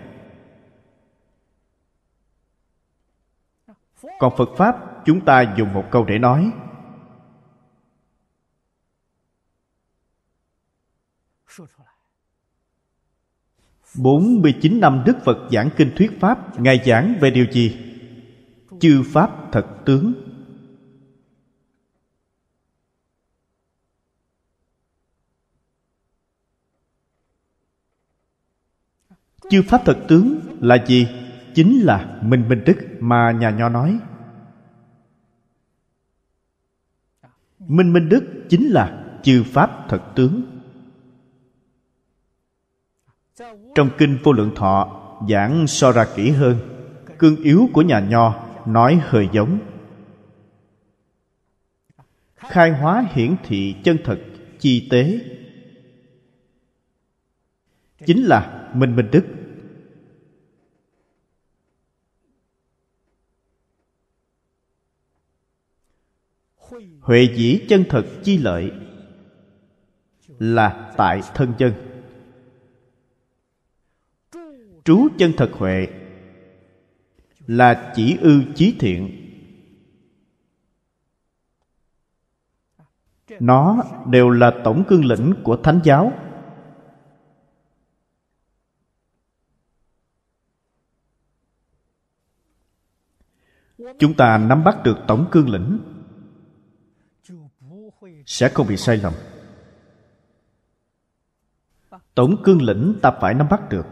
[4.19, 6.53] Còn phật pháp, chúng ta dùng một câu để nói.
[13.99, 17.77] 49 năm Đức Phật giảng kinh thuyết Pháp, Ngài giảng về điều gì?
[18.81, 20.26] Chư Pháp thật tướng.
[29.51, 31.09] Chư Pháp thật tướng là gì?
[31.55, 33.99] Chính là minh minh đức mà nhà nho nói.
[37.59, 40.43] Minh minh đức chính là chư Pháp thật tướng.
[43.75, 46.57] Trong kinh vô lượng thọ, giảng so ra kỹ hơn,
[47.19, 49.59] cương yếu của nhà nho nói hơi giống.
[52.37, 54.19] Khai hóa hiển thị chân thật,
[54.59, 55.21] chi tế.
[58.07, 59.36] Chính là minh minh đức
[67.01, 68.73] huệ dĩ chân thật chi lợi
[70.39, 71.73] là tại thân chân.
[74.85, 75.89] Trú chân thật huệ
[77.47, 79.23] là chỉ ư chí thiện.
[83.41, 86.13] Nó đều là tổng cương lĩnh của thánh giáo.
[93.99, 95.96] Chúng ta nắm bắt được tổng cương lĩnh
[98.27, 99.13] sẽ không bị sai lầm.
[102.15, 103.87] Tổng cương lĩnh ta phải nắm bắt được.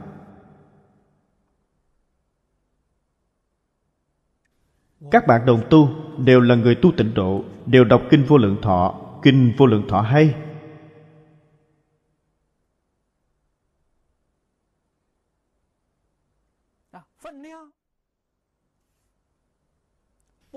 [5.10, 8.58] Các bạn đồng tu đều là người tu tịnh độ, đều đọc kinh vô lượng
[8.62, 9.00] thọ.
[9.22, 10.34] Kinh vô lượng thọ hay.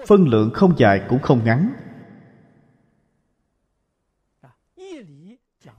[0.07, 1.86] Phân lượng không dài cũng không ngắn.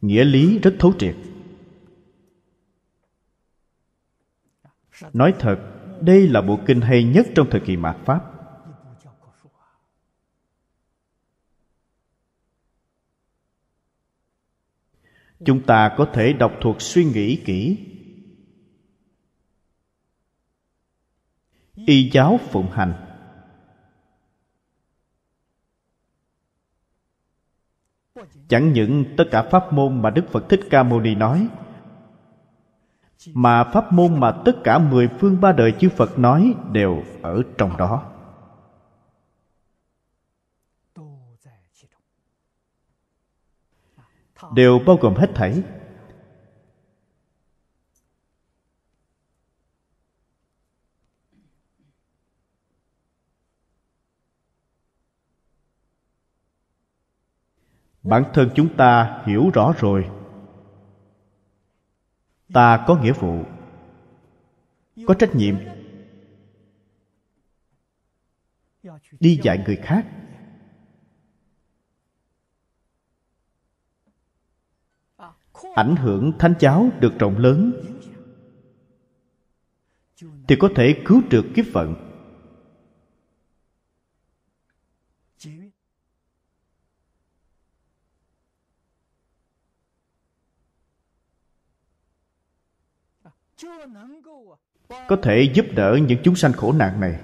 [0.00, 1.16] Nghĩa lý rất thấu triệt.
[5.12, 5.56] Nói thật,
[6.00, 8.24] đây là bộ kinh hay nhất trong thời kỳ mạt pháp.
[15.44, 17.78] Chúng ta có thể đọc thuộc suy nghĩ kỹ.
[21.86, 23.07] Y giáo phụng hành.
[28.48, 31.48] Chẳng những tất cả pháp môn mà đức phật thích ca mâu ni nói,
[33.34, 37.42] mà pháp môn mà tất cả mười phương ba đời chư phật nói đều ở
[37.58, 38.02] trong đó.
[44.54, 45.62] Đều bao gồm hết thảy.
[58.08, 60.10] Bản thân chúng ta hiểu rõ rồi.
[62.52, 63.44] Ta có nghĩa vụ,
[65.06, 65.56] có trách nhiệm
[69.20, 70.06] đi dạy người khác.
[75.74, 77.72] Ảnh hưởng thánh giáo được rộng lớn,
[80.48, 82.07] thì có thể cứu trượt kiếp phận.
[95.08, 97.20] Có thể giúp đỡ những chúng sanh khổ nạn này.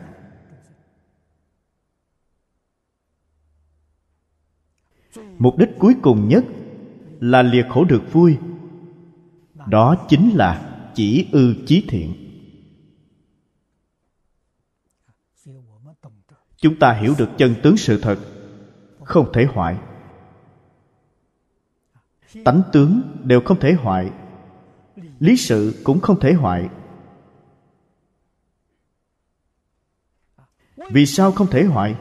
[5.39, 6.45] Mục đích cuối cùng nhất
[7.21, 8.39] là liệt khổ được vui.
[9.69, 12.15] Đó chính là chỉ ư chí thiện.
[16.57, 18.19] Chúng ta hiểu được chân tướng sự thật,
[19.05, 19.79] không thể hoại.
[22.45, 24.11] Tánh tướng đều không thể hoại
[25.25, 26.68] lý sự cũng không thể hoại
[30.91, 31.97] vì sao không thể hoại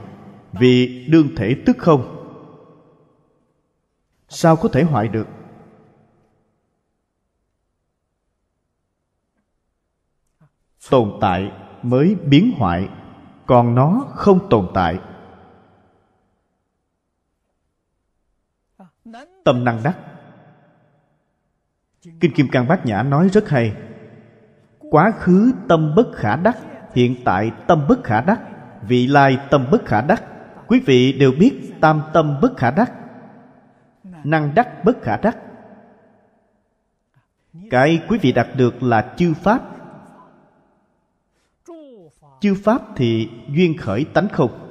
[0.51, 2.19] vì đương thể tức không.
[4.29, 5.27] Sao có thể hoại được?
[10.89, 11.51] Tồn tại
[11.83, 12.89] mới biến hoại,
[13.45, 14.99] còn nó không tồn tại.
[19.43, 20.12] Tâm năng đắc
[22.19, 23.75] kinh kim cang bát nhã nói rất hay.
[24.79, 26.57] Quá khứ tâm bất khả đắc,
[26.95, 28.41] hiện tại tâm bất khả đắc,
[28.87, 30.23] vị lai tâm bất khả đắc.
[30.67, 32.93] Quý vị đều biết tam tâm bất khả đắc,
[34.23, 35.37] năng đắc bất khả đắc.
[37.69, 39.61] Cái quý vị đạt được là chư pháp.
[42.41, 44.62] Chư pháp thì duyên khởi tánh không.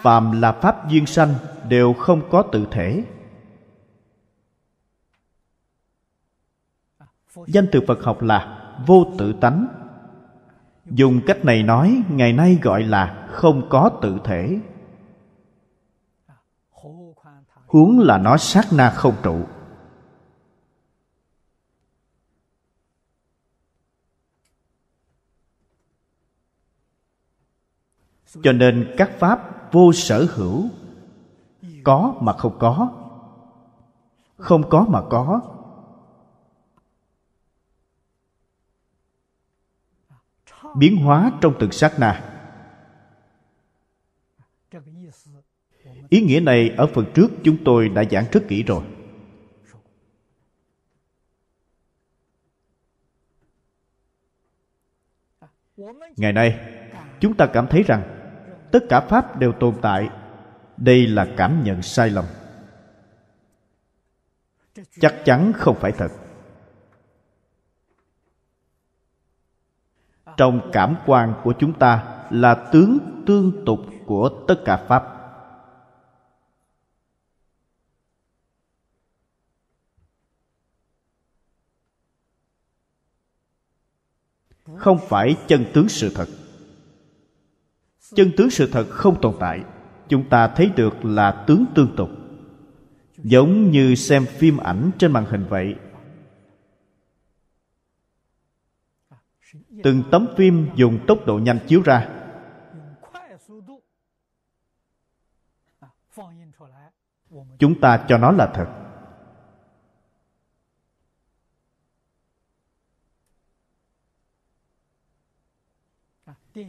[0.00, 1.34] Phàm là pháp duyên sanh
[1.68, 3.04] đều không có tự thể.
[7.46, 9.66] Danh từ phật học là vô tự tánh.
[10.84, 14.58] Dùng cách này nói, ngày nay gọi là không có tự thể.
[17.66, 19.40] Huống là nó sát na không trụ.
[28.42, 30.68] Cho nên các pháp vô sở hữu,
[31.84, 33.02] có mà không có
[34.42, 35.40] không có mà có.
[40.76, 42.28] Biến hóa trong từng sát na.
[46.08, 48.84] Ý nghĩa này ở phần trước chúng tôi đã giảng rất kỹ rồi.
[56.16, 56.60] Ngày nay,
[57.20, 58.21] chúng ta cảm thấy rằng
[58.72, 60.08] tất cả pháp đều tồn tại.
[60.76, 62.24] Đây là cảm nhận sai lầm.
[65.00, 66.08] Chắc chắn không phải thật.
[70.36, 75.18] Trong cảm quan của chúng ta là tướng tương tục của tất cả pháp.
[84.76, 86.26] Không phải chân tướng sự thật
[88.14, 89.64] chân tướng sự thật không tồn tại.
[90.08, 92.10] Chúng ta thấy được là tướng tương tục.
[93.16, 95.74] Giống như xem phim ảnh trên màn hình vậy.
[99.82, 102.08] Từng tấm phim dùng tốc độ nhanh chiếu ra.
[107.58, 108.66] Chúng ta cho nó là thật.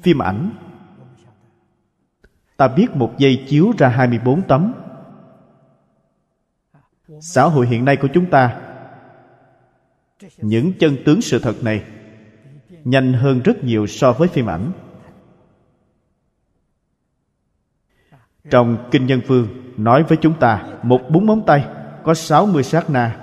[0.04, 0.73] Phim ảnh
[2.58, 4.74] ta biết một giây chiếu ra 24 tấm.
[7.22, 8.62] Xã hội hiện nay của chúng ta,
[10.38, 11.84] những chân tướng sự thật này
[12.84, 14.72] nhanh hơn rất nhiều so với phim ảnh.
[18.50, 19.48] Trong kinh nhân phương
[19.78, 21.66] nói với chúng ta, một búng móng tay
[22.04, 23.20] có 60 sát na.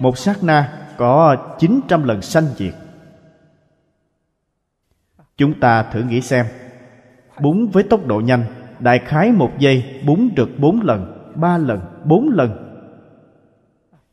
[0.00, 2.74] Một sát na có 900 lần sanh diệt.
[5.36, 6.46] Chúng ta thử nghĩ xem
[7.42, 8.44] búng với tốc độ nhanh.
[8.80, 12.50] Đại khái một giây, búng được bốn lần, ba lần, bốn lần.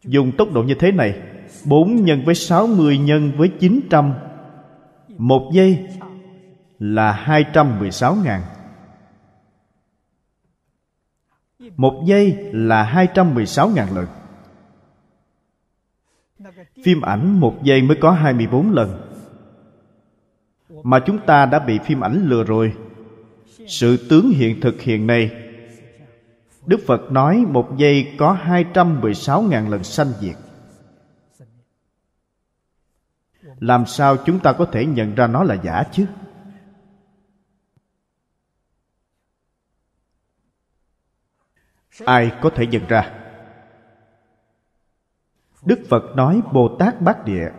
[0.04, 1.22] Dùng tốc độ như thế này
[1.66, 4.14] 4 nhân với 60 nhân với 900
[5.18, 5.88] Một giây
[6.80, 8.42] là 216 ngàn.
[11.78, 14.06] Một giây là 216 ngàn lần.
[16.84, 19.02] Phim ảnh một giây mới có 24 lần.
[20.84, 22.74] Mà chúng ta đã bị phim ảnh lừa rồi.
[23.70, 25.32] Sự tướng hiện thực hiện nay,
[26.66, 30.36] Đức Phật nói một giây có 216 ngàn lần sanh diệt.
[33.60, 36.06] Làm sao chúng ta có thể nhận ra nó là giả chứ?
[42.06, 43.16] Ai có thể nhận ra?
[45.66, 47.52] Đức phật nói bồ tát bát địa.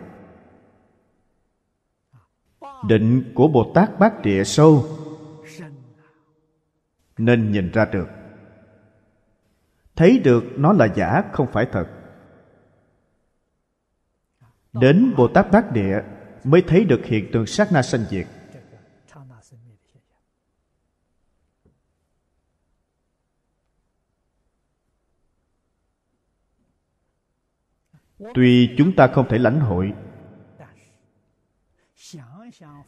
[2.87, 4.85] Định của bồ tát bát địa sâu
[7.25, 8.07] nên nhìn ra được.
[9.95, 11.87] Thấy được nó là giả, không phải thật.
[14.73, 16.01] Đến bồ tát bát địa
[16.43, 18.27] mới thấy được hiện tượng sát na sanh diệt.
[28.33, 29.93] Tuy chúng ta không thể lãnh hội,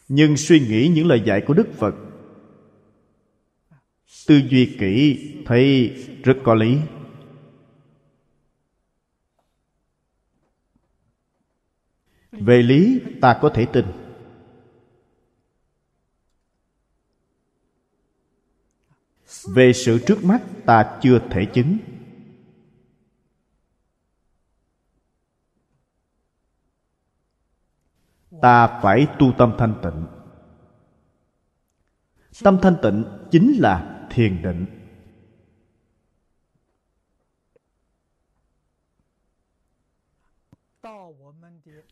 [0.08, 1.96] nhưng suy nghĩ những lời dạy của đức phật
[4.28, 5.90] tư duy kỹ thấy
[6.24, 6.78] rất có lý.
[12.32, 13.86] Về lý, ta có thể tin.
[19.46, 21.78] Về sự trước mắt, ta chưa thể chứng.
[28.42, 30.06] Ta phải tu tâm thanh tịnh.
[32.44, 34.66] Tâm thanh tịnh chính là thiền định.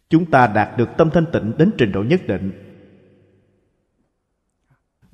[0.09, 2.51] Chúng ta đạt được tâm thanh tịnh đến trình độ nhất định.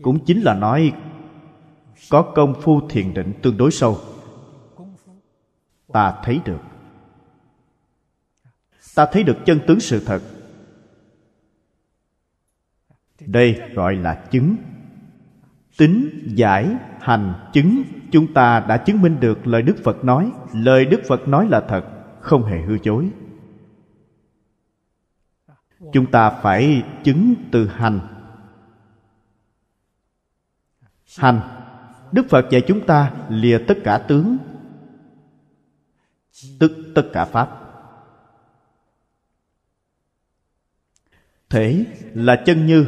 [0.01, 0.93] Cũng chính là nói,
[2.09, 3.99] có công phu thiền định tương đối sâu.
[5.93, 6.61] Ta thấy được.
[8.95, 10.21] Ta thấy được chân tướng sự thật.
[13.19, 14.55] Đây gọi là chứng
[15.77, 20.31] tính giải, hành, chứng, chúng ta đã chứng minh được lời đức phật nói.
[20.53, 21.83] Lời đức phật nói là thật,
[22.19, 23.09] không hề hư chối.
[25.93, 27.99] Chúng ta phải chứng từ hành.
[31.17, 31.41] Hành.
[32.11, 34.37] Đức phật dạy chúng ta lìa tất cả tướng,
[36.59, 37.49] tức tất cả pháp.
[41.49, 42.87] Thể là chân như,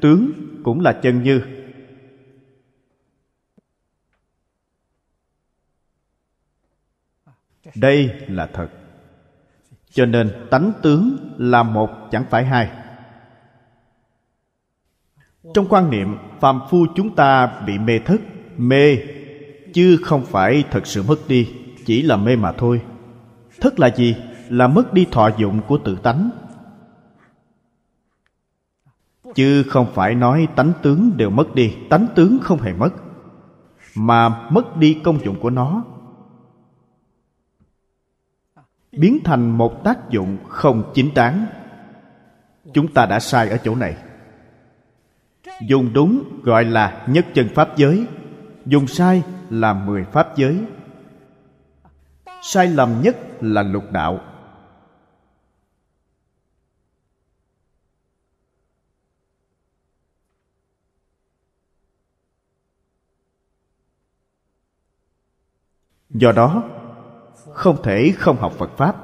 [0.00, 0.30] tướng
[0.64, 1.57] cũng là chân như.
[7.74, 8.68] Đây là thật.
[9.90, 12.70] Cho nên tánh tướng là một, chẳng phải hai.
[15.54, 18.20] Trong quan niệm, phàm phu chúng ta bị mê thất
[18.56, 18.98] mê,
[19.72, 21.54] chứ không phải thật sự mất đi,
[21.86, 22.82] chỉ là mê mà thôi.
[23.60, 24.16] Thất là gì?
[24.48, 26.30] Là mất đi thọ dụng của tự tánh.
[29.34, 31.74] Chứ không phải nói tánh tướng đều mất đi.
[31.90, 32.90] Tánh tướng không hề mất,
[33.94, 35.84] mà mất đi công dụng của nó
[38.98, 41.46] biến thành một tác dụng không chính đáng.
[42.74, 43.96] Chúng ta đã sai ở chỗ này.
[45.62, 48.06] Dùng đúng gọi là nhất chân pháp giới,
[48.66, 50.64] dùng sai là mười pháp giới.
[52.42, 54.20] Sai lầm nhất là lục đạo.
[66.10, 66.77] Do đó
[67.58, 68.96] không thể không học phật pháp.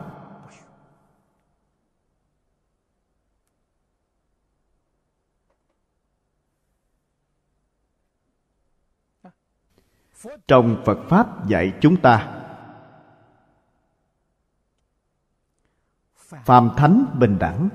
[10.49, 12.43] Trong phật pháp dạy chúng ta,
[16.27, 17.69] phàm thánh bình đẳng.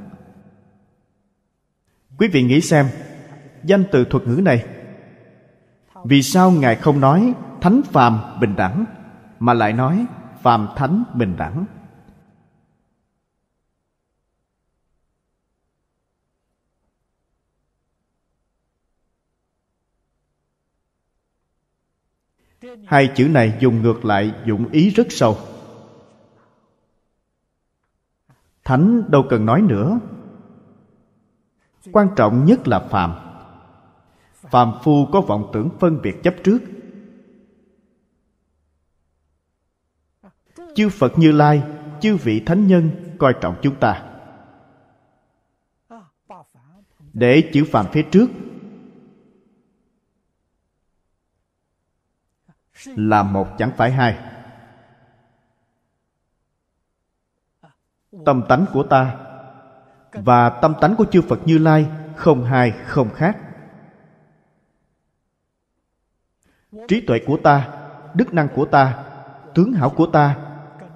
[2.18, 2.90] Quý vị nghĩ xem,
[3.64, 4.66] danh từ thuật ngữ này,
[6.06, 8.86] vì sao ngài không nói thánh phàm bình đẳng
[9.40, 10.06] mà lại nói
[10.42, 11.66] phàm thánh bình đẳng.
[22.86, 25.38] Hai chữ này dùng ngược lại dụng ý rất sâu.
[28.64, 30.00] Thánh đâu cần nói nữa.
[31.92, 33.16] Quan trọng nhất là phàm
[34.34, 36.60] phàm phu có vọng tưởng phân biệt chấp trước.
[40.76, 41.64] Chư phật như lai,
[42.02, 44.06] chư vị thánh nhân coi trọng chúng ta.
[47.14, 48.30] Để chữ phàm phía trước
[52.86, 54.20] là một chẳng phải hai.
[58.26, 59.18] Tâm tánh của ta
[60.12, 63.38] và tâm tánh của chư phật như lai không hai, không khác.
[66.88, 69.06] Trí tuệ của ta, đức năng của ta,
[69.56, 70.49] tướng hảo của ta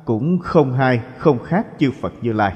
[0.05, 2.55] cũng không hai, không khác chư phật như lai.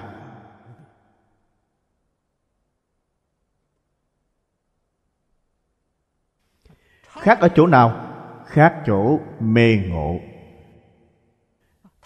[7.08, 8.04] Khác ở chỗ nào?
[8.46, 10.20] Khác chỗ mê ngộ.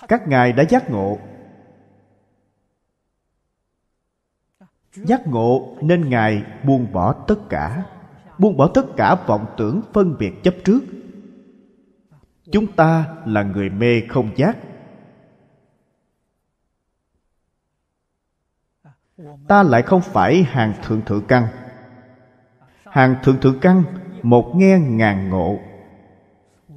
[0.08, 1.20] Các ngài đã giác ngộ.
[4.94, 7.86] Giác ngộ nên ngài buông bỏ tất cả.
[8.38, 10.82] Buông bỏ tất cả vọng tưởng phân biệt chấp trước.
[12.52, 14.58] Chúng ta là người mê không giác.
[19.48, 21.48] Ta lại không phải hàng thượng thượng căn.
[22.86, 23.84] Hàng thượng thượng căn,
[24.22, 25.60] một nghe ngàn ngộ.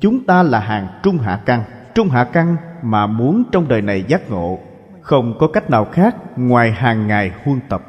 [0.00, 1.64] Chúng ta là hàng trung hạ căn.
[1.94, 4.58] Trung hạ căn mà muốn trong đời này giác ngộ.
[5.00, 7.82] Không có cách nào khác ngoài hàng ngày huân tập.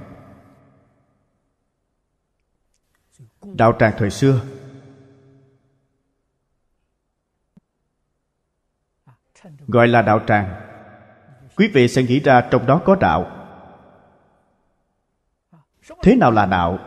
[3.44, 4.42] Đạo tràng thời xưa,
[9.68, 10.62] gọi là đạo tràng.
[11.56, 13.35] Quý vị sẽ nghĩ ra trong đó có đạo
[16.02, 16.80] thế nào là đạo?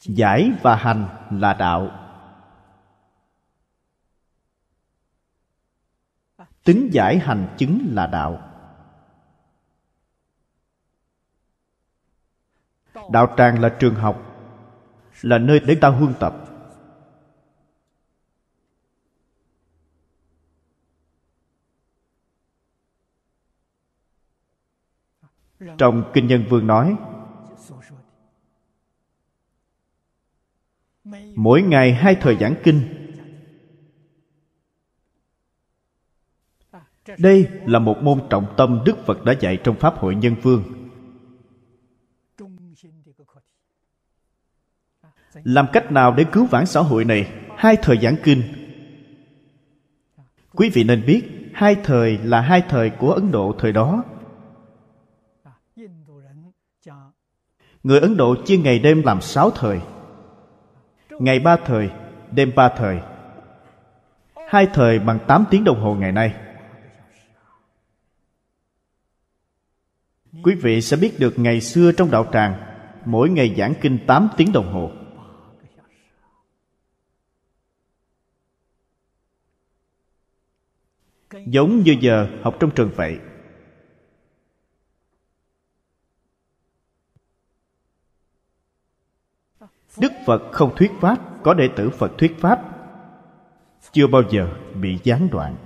[0.00, 1.90] Giải và hành là đạo.
[6.64, 8.52] Tính giải hành chứng là đạo.
[13.10, 14.22] Đạo tràng là trường học,
[15.22, 16.34] là nơi để ta huân tập.
[25.78, 26.96] Trong kinh nhân vương nói
[31.36, 32.80] mỗi ngày hai thời giảng kinh.
[37.18, 40.62] Đây là một môn trọng tâm đức phật đã dạy trong pháp hội nhân vương.
[45.34, 47.32] Làm cách nào để cứu vãn xã hội này?
[47.56, 48.42] Hai thời giảng kinh.
[50.52, 51.22] Quý vị nên biết,
[51.54, 54.04] hai thời là hai thời của ấn độ thời đó.
[57.86, 59.80] Người ấn độ chia ngày đêm làm sáu thời.
[61.10, 61.90] Ngày ba thời,
[62.32, 63.00] đêm ba thời.
[64.48, 66.34] Hai thời bằng tám tiếng đồng hồ ngày nay.
[70.42, 72.54] Quý vị sẽ biết được ngày xưa trong đạo tràng,
[73.04, 74.90] mỗi ngày giảng kinh 8 tiếng đồng hồ.
[81.46, 83.18] Giống như giờ học trong trường vậy
[90.00, 92.60] đức phật không thuyết pháp có đệ tử phật thuyết pháp.
[93.92, 95.56] Chưa bao giờ bị gián đoạn.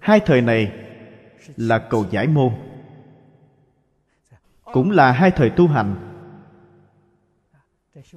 [0.00, 0.72] Hai thời này
[1.56, 2.52] là cầu giải môn.
[4.64, 5.96] Cũng là hai thời tu hành.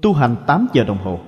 [0.01, 1.19] Tu hành 8 giờ đồng hồ.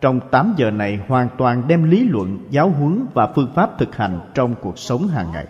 [0.00, 3.96] Trong 8 giờ này hoàn toàn đem lý luận, giáo huấn và phương pháp thực
[3.96, 5.46] hành trong cuộc sống hàng ngày.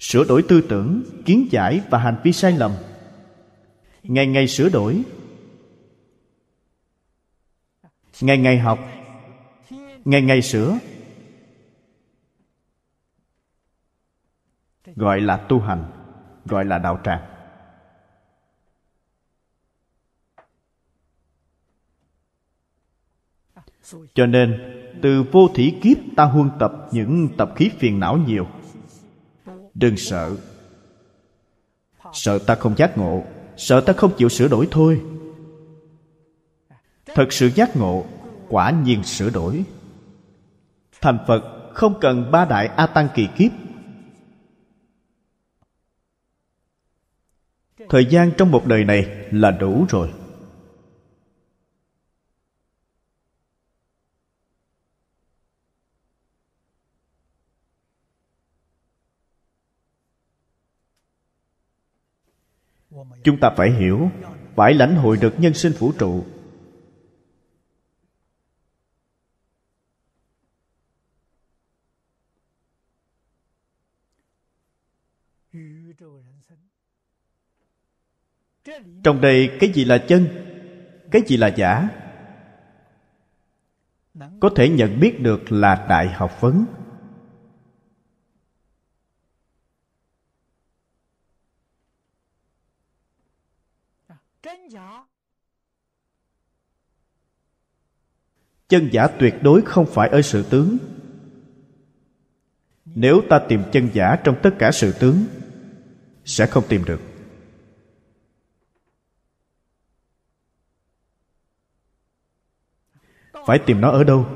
[0.00, 2.72] Sửa đổi tư tưởng, kiến giải và hành vi sai lầm.
[4.02, 5.02] Ngày ngày sửa đổi.
[8.20, 8.78] Ngày ngày học.
[10.04, 10.78] Ngày ngày sửa.
[14.96, 16.00] Gọi là tu hành
[16.44, 17.26] gọi là đạo tràng
[24.14, 24.60] cho nên
[25.02, 28.46] từ vô thủy kiếp ta huân tập những tập khí phiền não nhiều
[29.80, 30.36] đừng sợ.
[32.12, 33.24] Sợ ta không giác ngộ,
[33.56, 35.02] sợ ta không chịu sửa đổi thôi.
[37.06, 38.04] Thật sự giác ngộ,
[38.48, 39.64] quả nhiên sửa đổi.
[41.00, 43.52] Thành phật không cần ba đại a tăng kỳ kiếp.
[47.88, 50.12] Thời gian trong một đời này là đủ rồi.
[63.24, 64.10] Chúng ta phải hiểu
[64.56, 66.24] phải lãnh hội được nhân sinh vũ trụ.
[79.04, 80.28] Trong đây cái gì là chân,
[81.10, 81.88] cái gì là giả?
[84.40, 86.64] Có thể nhận biết được là đại học vấn.
[98.70, 100.78] Chân giả tuyệt đối không phải ở sự tướng.
[102.84, 105.24] Nếu ta tìm chân giả trong tất cả sự tướng,
[106.24, 107.00] sẽ không tìm được.
[113.46, 114.26] Phải tìm nó ở đâu?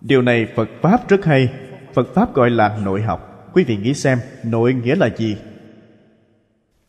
[0.00, 1.54] Điều này phật pháp rất hay.
[1.94, 3.50] Phật pháp gọi là nội học.
[3.54, 5.36] Quý vị nghĩ xem, nội nghĩa là gì?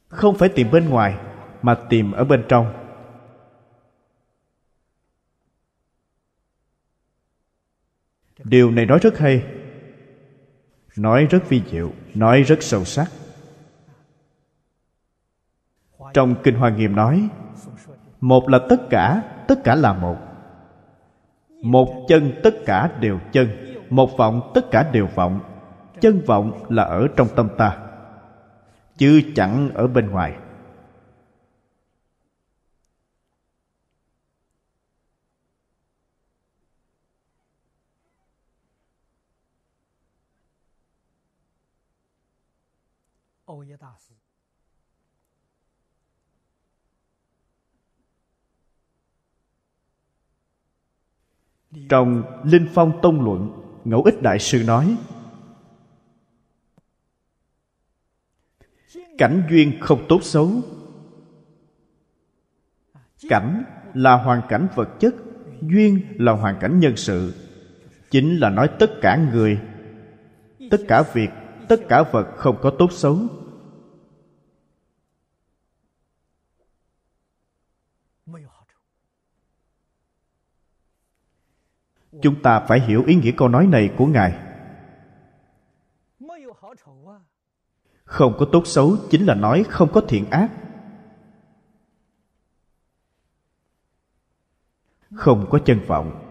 [0.07, 1.17] Không phải tìm bên ngoài,
[1.61, 2.80] mà tìm ở bên trong.
[8.43, 9.43] Điều này nói rất hay.
[10.97, 13.11] Nói rất vi diệu, nói rất sâu sắc.
[16.13, 17.29] Trong kinh hoa nghiêm nói,
[18.21, 20.17] một là tất cả tất cả là một.
[21.63, 23.47] Một chân tất cả đều chân,
[23.89, 25.39] một vọng tất cả đều vọng.
[26.01, 27.77] Chân vọng là ở trong tâm ta,
[28.97, 30.37] chứ chẳng ở bên ngoài
[43.45, 44.15] Âu Yê Đà Sư
[51.89, 53.51] trong Linh Phong Tông Luận,
[53.85, 54.97] Ngẫu Ích Đại Sư nói,
[59.17, 60.51] Cảnh duyên không tốt xấu.
[63.29, 63.63] Cảnh
[63.93, 65.15] là hoàn cảnh vật chất,
[65.61, 67.33] Duyên là hoàn cảnh nhân sự.
[68.11, 69.59] Chính là nói tất cả người,
[70.71, 71.29] Tất cả việc,
[71.67, 73.17] Tất cả vật không có tốt xấu.
[82.21, 84.47] Chúng ta phải hiểu ý nghĩa câu nói này của ngài.
[88.03, 90.49] Không có tốt xấu chính là nói không có thiện ác.
[95.15, 96.27] Không có chân vọng.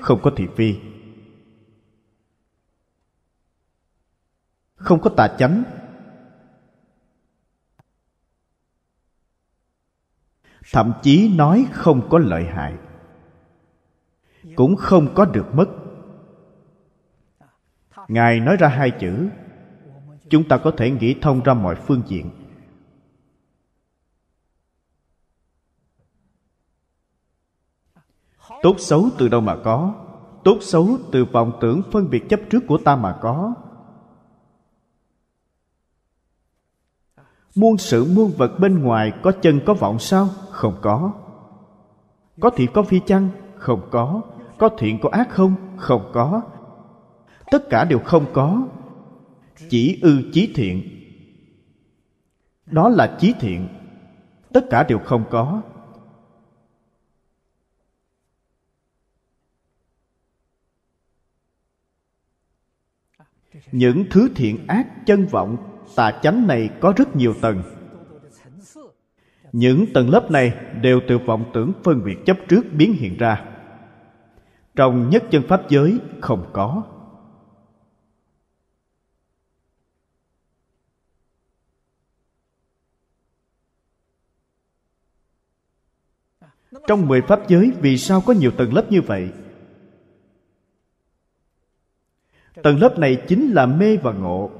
[0.00, 0.74] Không có thị phi.
[4.74, 5.79] Không có tà chánh.
[10.72, 12.74] Thậm chí nói không có lợi hại,
[14.56, 15.68] cũng không có được mất.
[18.08, 19.28] Ngài nói ra hai chữ,
[20.28, 22.30] chúng ta có thể nghĩ thông ra mọi phương diện.
[28.62, 29.94] Tốt xấu từ đâu mà có?
[30.44, 33.54] Tốt xấu từ vọng tưởng phân biệt chấp trước của ta mà có.
[37.54, 40.28] Muôn sự muôn vật bên ngoài có chân có vọng sao?
[40.50, 41.12] Không có.
[42.40, 43.28] Có thiện có phi chăng?
[43.56, 44.22] Không có.
[44.58, 45.54] Có thiện có ác không?
[45.76, 46.42] Không có.
[47.50, 48.68] Tất cả đều không có.
[49.68, 50.82] Chỉ ư chí thiện.
[52.66, 53.68] Đó là chí thiện.
[54.52, 55.62] Tất cả đều không có.
[63.72, 67.62] Những thứ thiện ác, chân vọng tà chánh này có rất nhiều tầng.
[69.52, 73.46] Những tầng lớp này đều từ vọng tưởng phân biệt chấp trước biến hiện ra.
[74.76, 76.82] Trong nhất chân pháp giới, không có.
[86.86, 89.30] Trong mười pháp giới, vì sao có nhiều tầng lớp như vậy?
[92.62, 94.59] Tầng lớp này chính là mê và ngộ.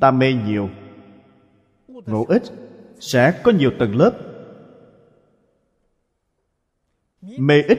[0.00, 0.70] Ta mê nhiều.
[1.88, 2.42] Ngộ ít
[3.00, 4.18] sẽ có nhiều tầng lớp.
[7.22, 7.78] Mê ít,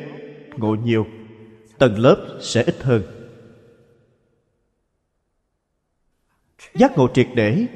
[0.57, 1.05] ngộ nhiều,
[1.77, 3.03] tầng lớp sẽ ít hơn.
[6.73, 7.67] Giác ngộ triệt để,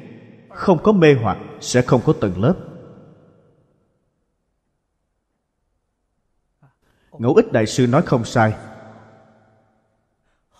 [0.48, 2.54] không có mê hoặc sẽ không có tầng lớp.
[7.18, 8.54] Ngẫu ích đại sư nói không sai.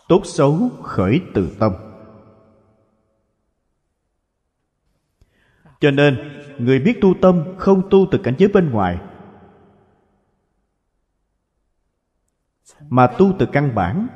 [0.09, 1.88] Tốt xấu khởi từ tâm.
[5.81, 6.19] Cho nên,
[6.59, 8.99] người biết tu tâm không tu từ cảnh giới bên ngoài,
[12.89, 14.07] mà tu từ căn bản.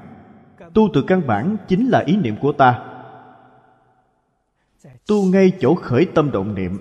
[0.74, 2.84] Tu từ căn bản chính là ý niệm của ta.
[5.06, 6.78] Tu ngay chỗ khởi tâm động niệm.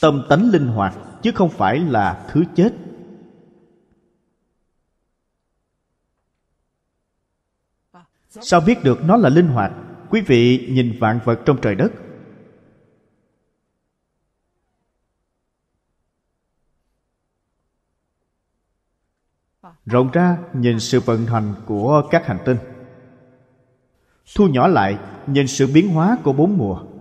[0.00, 2.72] Tâm tánh linh hoạt, chứ không phải là thứ chết.
[8.28, 9.72] Sao biết được nó là linh hoạt?
[10.10, 11.92] Quý vị nhìn vạn vật trong trời đất.
[19.86, 22.56] Rộng ra, nhìn sự vận hành của các hành tinh.
[24.36, 26.95] Thu nhỏ lại, nhìn sự biến hóa của bốn mùa.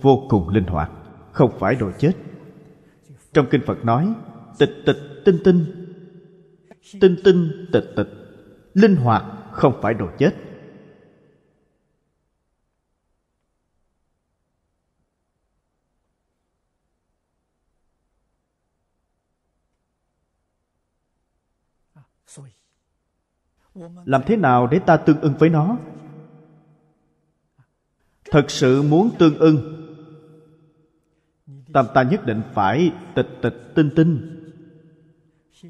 [0.00, 0.90] vô cùng linh hoạt,
[1.32, 2.12] không phải đồ chết.
[3.32, 4.14] Trong kinh phật nói,
[4.58, 5.64] tịch tịch tinh tinh
[7.00, 8.08] tinh tinh tịch tịch,
[8.74, 10.34] linh hoạt không phải đồ chết.
[24.04, 25.78] Làm thế nào để ta tương ưng với nó?
[28.24, 29.79] Thật sự muốn tương ưng
[31.72, 34.36] tâm ta nhất định phải tịch tịch tinh tinh.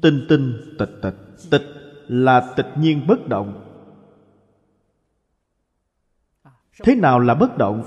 [0.01, 1.15] Tinh tinh tịch tịch
[1.51, 1.65] tịch
[2.07, 3.67] là tịch nhiên bất động.
[6.83, 7.83] Thế nào là bất động?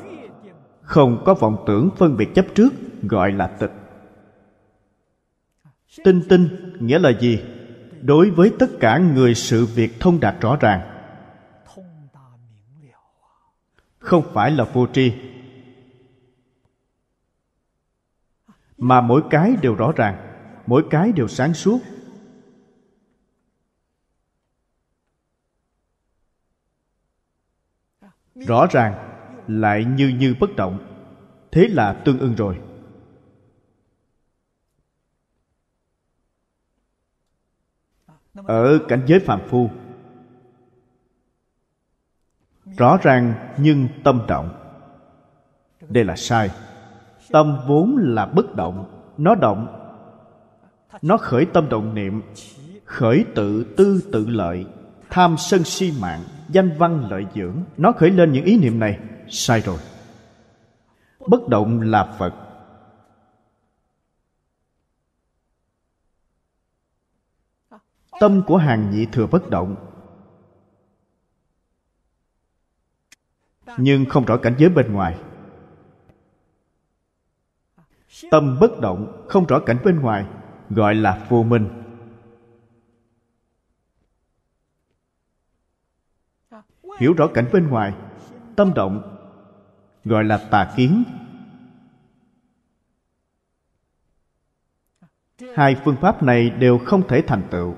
[0.81, 2.69] Không có vọng tưởng phân biệt chấp trước,
[3.03, 3.73] gọi là tịch.
[6.05, 6.49] Tinh tinh
[6.81, 7.43] nghĩa là gì?
[8.03, 10.81] Đối với tất cả người sự việc thông đạt rõ ràng.
[13.99, 15.13] Không phải là vô tri.
[18.79, 20.17] Mà mỗi cái đều rõ ràng,
[20.67, 21.81] mỗi cái đều sáng suốt.
[28.35, 28.95] Rõ ràng
[29.49, 30.79] lại như như bất động,
[31.53, 32.61] thế là tương ưng rồi.
[38.35, 39.71] Ở cảnh giới phàm phu,
[42.79, 44.61] rõ ràng nhưng tâm động.
[45.81, 46.51] Đây là sai
[47.35, 49.67] tâm vốn là bất động, nó động,
[51.03, 52.23] nó khởi tâm động niệm,
[52.85, 54.67] khởi tự tư tự lợi,
[55.11, 57.57] tham sân si mạng, danh văn lợi dưỡng.
[57.77, 59.79] Nó khởi lên những ý niệm này, sai rồi.
[61.29, 62.35] Bất động là phật.
[68.21, 69.77] Tâm của hàng nhị thừa bất động.
[73.77, 75.19] Nhưng không rõ cảnh giới bên ngoài
[78.31, 80.27] tâm bất động, không rõ cảnh bên ngoài,
[80.71, 81.69] gọi là vô minh.
[86.99, 87.95] Hiểu rõ cảnh bên ngoài,
[88.57, 89.17] tâm động,
[90.05, 91.05] gọi là tà kiến.
[95.55, 97.75] Hai phương pháp này đều không thể thành tựu.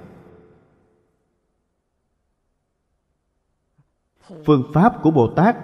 [4.47, 5.57] Phương pháp của bồ tát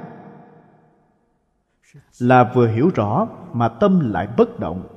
[2.18, 4.88] là vừa hiểu rõ mà tâm lại bất động.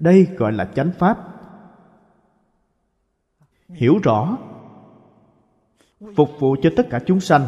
[0.00, 1.18] Đây gọi là chánh pháp.
[3.68, 4.38] Hiểu rõ,
[6.16, 7.46] phục vụ cho tất cả chúng sanh.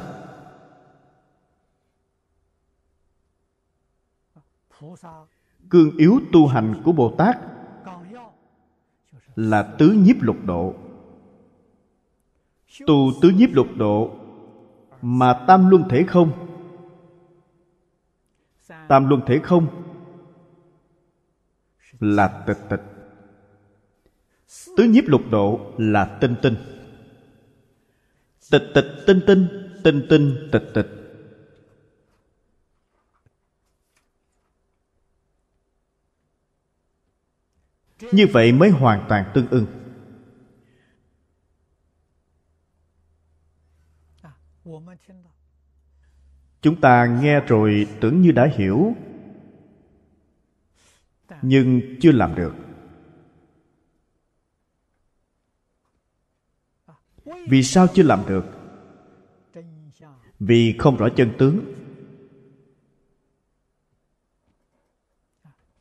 [5.71, 7.37] Cương yếu tu hành của bồ tát
[9.37, 10.75] là tứ nhiếp lục độ
[12.87, 14.11] tu tứ nhiếp lục độ,
[15.03, 16.33] mà tam luân thể không?
[18.89, 19.83] Tam luân thể không?
[22.01, 22.81] Là tịch tịch.
[24.77, 26.55] Tứ nhiếp lục độ là tinh tinh.
[28.51, 29.49] Tịch tịch tinh tinh
[29.85, 30.87] tinh tinh tịch tịch.
[38.13, 39.67] Như vậy mới hoàn toàn tương ưng.
[46.67, 48.95] Chúng ta nghe rồi tưởng như đã hiểu,
[51.43, 52.55] nhưng chưa làm được.
[57.49, 58.45] Vì sao chưa làm được?
[60.39, 61.61] Vì không rõ chân tướng.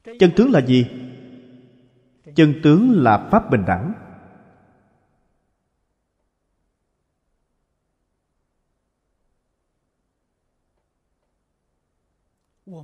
[0.04, 0.86] Chân tướng là gì?
[2.36, 3.94] Chân tướng là pháp bình đẳng.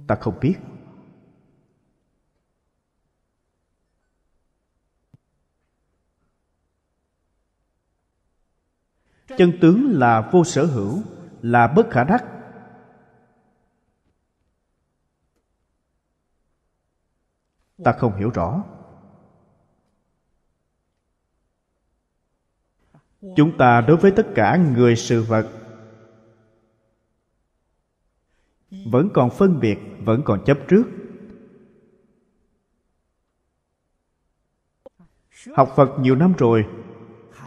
[0.07, 0.55] Ta không biết.
[9.37, 11.01] Chân tướng là vô sở hữu,
[11.41, 12.25] là bất khả đắc.
[17.83, 18.63] Ta không hiểu rõ.
[23.35, 25.60] Chúng ta đối với tất cả người sự vật
[28.71, 30.83] vẫn còn phân biệt, vẫn còn chấp trước.
[35.55, 36.65] Học phật nhiều năm rồi,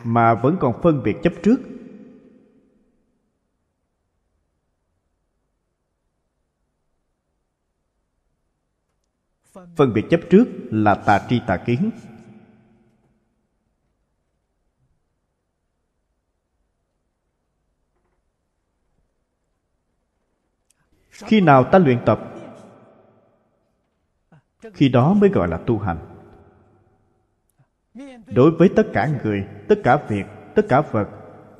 [0.05, 1.57] mà vẫn còn phân biệt chấp trước.
[9.77, 11.91] Phân biệt chấp trước là tà tri tà kiến.
[21.15, 22.21] khi nào ta luyện tập,
[24.75, 25.99] khi đó mới gọi là tu hành.
[28.27, 31.09] Đối với tất cả người, tất cả việc, tất cả vật,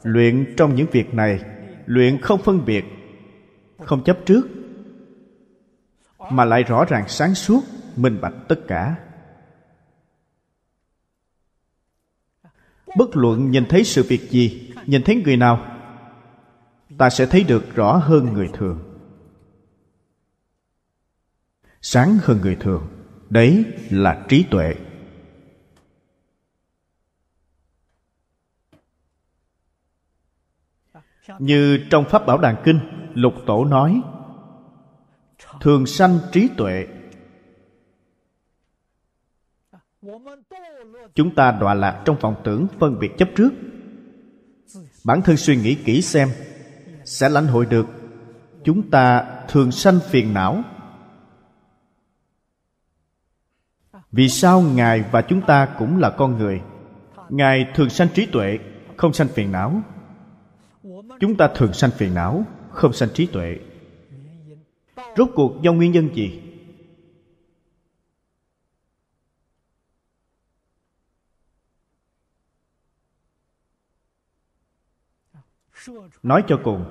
[0.03, 1.41] luyện trong những việc này,
[1.87, 2.85] luyện không phân biệt,
[3.79, 4.49] không chấp trước,
[6.31, 7.61] mà lại rõ ràng sáng suốt,
[7.97, 8.97] minh bạch tất cả.
[12.97, 15.67] Bất luận nhìn thấy sự việc gì, nhìn thấy người nào,
[16.99, 18.94] ta sẽ thấy được rõ hơn người thường
[21.87, 22.89] sáng hơn người thường.
[23.31, 24.75] Đấy là trí tuệ.
[31.39, 32.81] Như trong pháp bảo đàn kinh,
[33.15, 34.01] lục tổ nói,
[35.61, 36.87] thường sanh trí tuệ.
[41.15, 43.51] Chúng ta đọa lạc trong vọng tưởng phân biệt chấp trước.
[45.05, 46.29] Bản thân suy nghĩ kỹ xem,
[47.05, 47.87] sẽ lãnh hội được.
[48.65, 50.65] Chúng ta thường sanh phiền não.
[54.15, 56.63] Vì sao ngài và chúng ta cũng là con người?
[57.29, 58.59] Ngài thường sanh trí tuệ,
[58.97, 59.83] không sanh phiền não.
[61.21, 63.59] Chúng ta thường sanh phiền não, không sanh trí tuệ.
[65.17, 66.43] Rốt cuộc do nguyên nhân gì?
[76.23, 76.85] Nói cho cùng.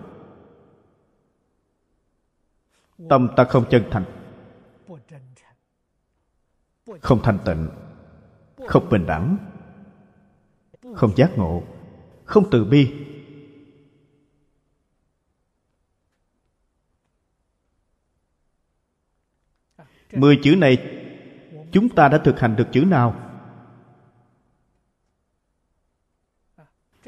[3.10, 4.23] Tâm ta không chân thành
[7.02, 7.70] không thanh tịnh,
[8.68, 9.38] không bình đẳng,
[10.96, 11.64] không giác ngộ,
[12.26, 12.94] không từ bi.
[20.12, 20.78] Mười chữ này,
[21.72, 23.20] chúng ta đã thực hành được chữ nào?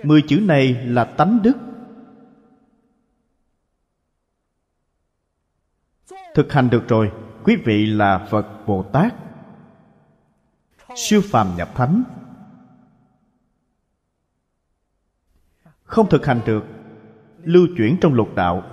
[0.04, 1.54] Mười chữ này là tánh đức.
[6.36, 7.12] Thực hành được rồi,
[7.44, 9.25] quý vị là phật bồ tát
[10.96, 12.04] siêu phàm nhập thánh.
[15.84, 16.64] Không thực hành được,
[17.44, 18.64] lưu chuyển trong lục đạo.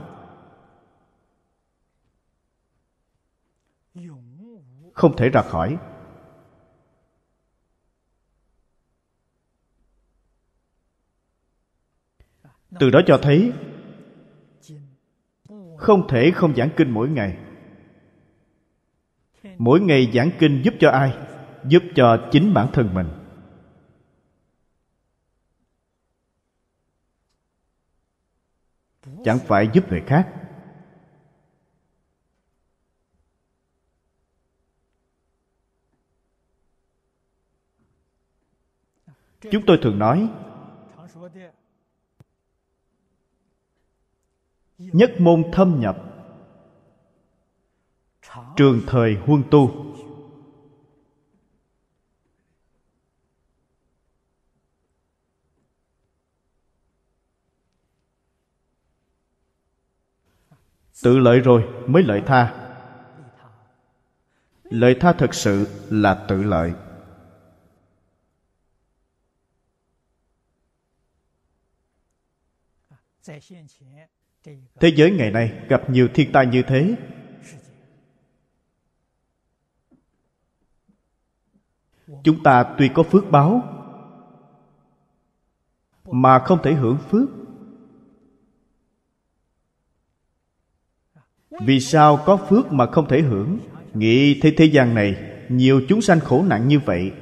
[4.92, 5.78] Không thể ra khỏi.
[12.80, 13.52] Từ đó cho thấy,
[15.78, 17.38] không thể không giảng kinh mỗi ngày.
[19.58, 21.31] Mỗi ngày giảng kinh giúp cho ai?
[21.68, 23.08] Giúp cho chính bản thân mình.
[29.24, 30.28] Chẳng phải giúp người khác.
[39.50, 40.28] Chúng tôi thường nói,
[44.78, 45.96] nhất môn thâm nhập,
[48.56, 49.91] trường thời huân tu.
[61.02, 62.68] Tự lợi rồi mới lợi tha.
[64.64, 66.72] Lợi tha thật sự là tự lợi.
[74.80, 76.96] Thế giới ngày nay gặp nhiều thiên tai như thế.
[82.24, 83.62] Chúng ta tuy có phước báo,
[86.04, 87.41] mà không thể hưởng phước.
[91.60, 93.58] Vì sao có phước mà không thể hưởng?
[93.94, 95.16] Nghĩ thế thế gian này,
[95.48, 97.12] nhiều chúng sanh khổ nạn như vậy.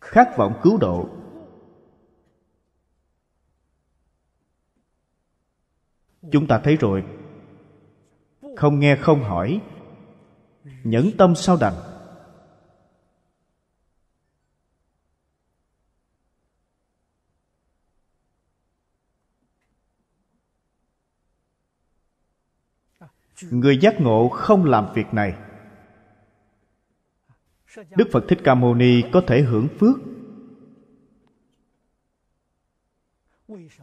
[0.00, 1.08] Khát vọng cứu độ.
[6.32, 7.04] Chúng ta thấy rồi.
[8.56, 9.60] Không nghe không hỏi.
[10.84, 11.87] Nhẫn tâm sao đành?
[23.50, 25.34] Người giác ngộ không làm việc này.
[27.96, 29.96] Đức phật thích ca mâu ni có thể hưởng phước.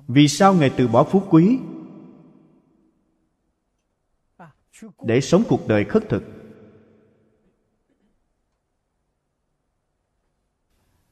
[0.08, 1.60] Vì sao ngài từ bỏ phú quý?
[5.02, 6.24] Để sống cuộc đời khất thực.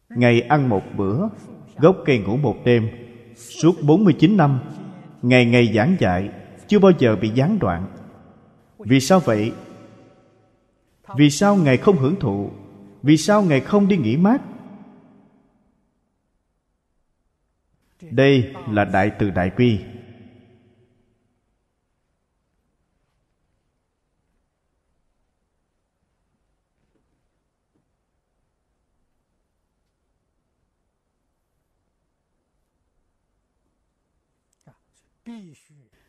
[0.09, 1.27] Ngày ăn một bữa,
[1.77, 2.89] Gốc cây ngủ một đêm,
[3.35, 4.59] Suốt 49 năm,
[5.21, 6.29] Ngày ngày giảng dạy,
[6.67, 8.02] Chưa bao giờ bị gián đoạn.
[8.85, 9.53] Vì sao vậy?
[11.17, 12.51] Vì sao Ngài không hưởng thụ?
[13.03, 14.41] Vì sao ngài không đi nghỉ mát?
[18.01, 19.79] Đây là đại từ đại quy.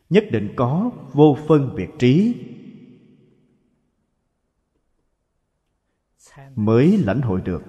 [0.09, 2.35] Nhất định có vô phân biệt trí.
[6.55, 7.63] Mới lãnh hội được.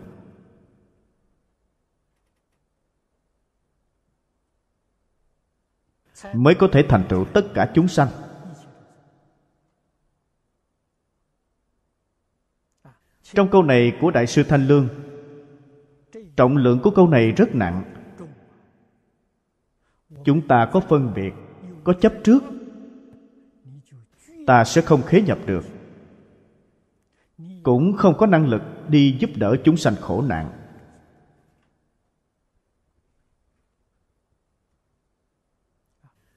[6.35, 8.09] Mới có thể thành tựu tất cả chúng sanh.
[13.23, 14.89] Trong câu này của đại sư thanh lương,
[16.37, 17.93] trọng lượng của câu này rất nặng.
[20.25, 21.33] Chúng ta có phân biệt,
[21.85, 22.41] có chấp trước.
[24.47, 25.65] Ta sẽ không khế nhập được
[27.67, 30.51] cũng không có năng lực đi giúp đỡ chúng sanh khổ nạn.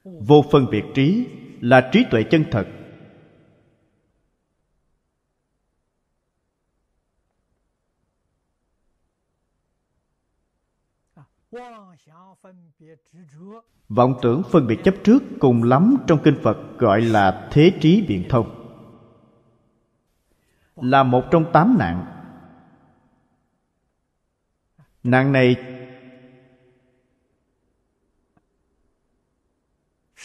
[0.04, 1.28] Vô phân biệt trí
[1.62, 2.68] là trí tuệ chân thật.
[13.90, 18.06] Vọng tưởng phân biệt chấp trước cùng lắm trong kinh phật gọi là thế trí
[18.08, 18.59] biện thông
[20.82, 22.06] là một trong tám nạn.
[25.04, 25.56] Nạn này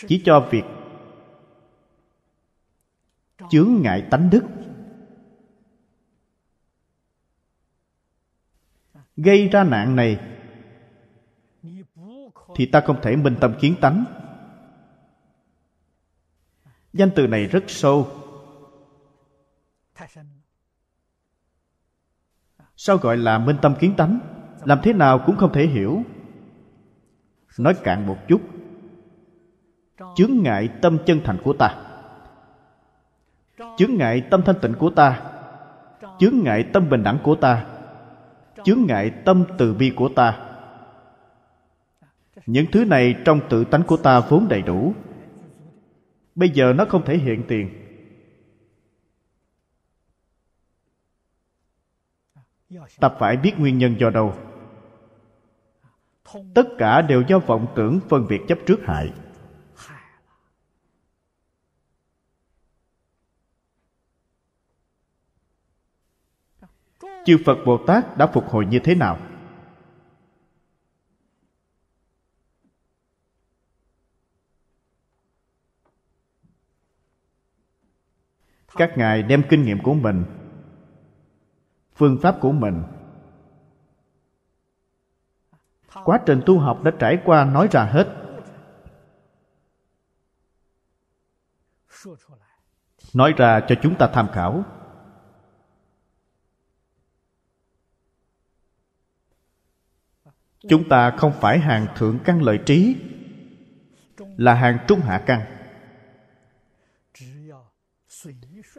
[0.08, 0.64] chỉ cho việc
[3.50, 4.44] chướng ngại tánh đức,
[9.16, 10.20] gây ra nạn này
[12.56, 14.04] thì ta không thể minh tâm kiến tánh.
[16.92, 18.08] Danh từ này rất sâu
[22.86, 24.18] sao gọi là minh tâm kiến tánh?
[24.64, 26.02] Làm thế nào cũng không thể hiểu.
[27.58, 28.40] Nói cạn một chút.
[30.16, 31.76] Chướng ngại tâm chân thành của ta.
[33.78, 35.20] Chướng ngại tâm thanh tịnh của ta.
[36.18, 37.66] Chướng ngại tâm bình đẳng của ta.
[38.64, 40.38] Chướng ngại tâm từ bi của ta.
[42.46, 44.94] Những thứ này trong tự tánh của ta vốn đầy đủ.
[46.34, 47.83] Bây giờ nó không thể hiện tiền.
[53.00, 54.34] Ta phải biết nguyên nhân do đâu.
[56.54, 59.12] Tất cả đều do vọng tưởng phân biệt chấp trước hại.
[67.24, 69.18] Chư phật bồ tát đã phục hồi như thế nào?
[78.76, 80.24] Các ngài đem kinh nghiệm của mình
[81.94, 82.82] phương pháp của mình.
[86.04, 88.08] Quá trình tu học đã trải qua nói ra hết.
[93.14, 94.64] Nói ra cho chúng ta tham khảo.
[100.68, 102.96] Chúng ta không phải hàng thượng căn lợi trí,
[104.18, 105.40] là hàng trung hạ căn.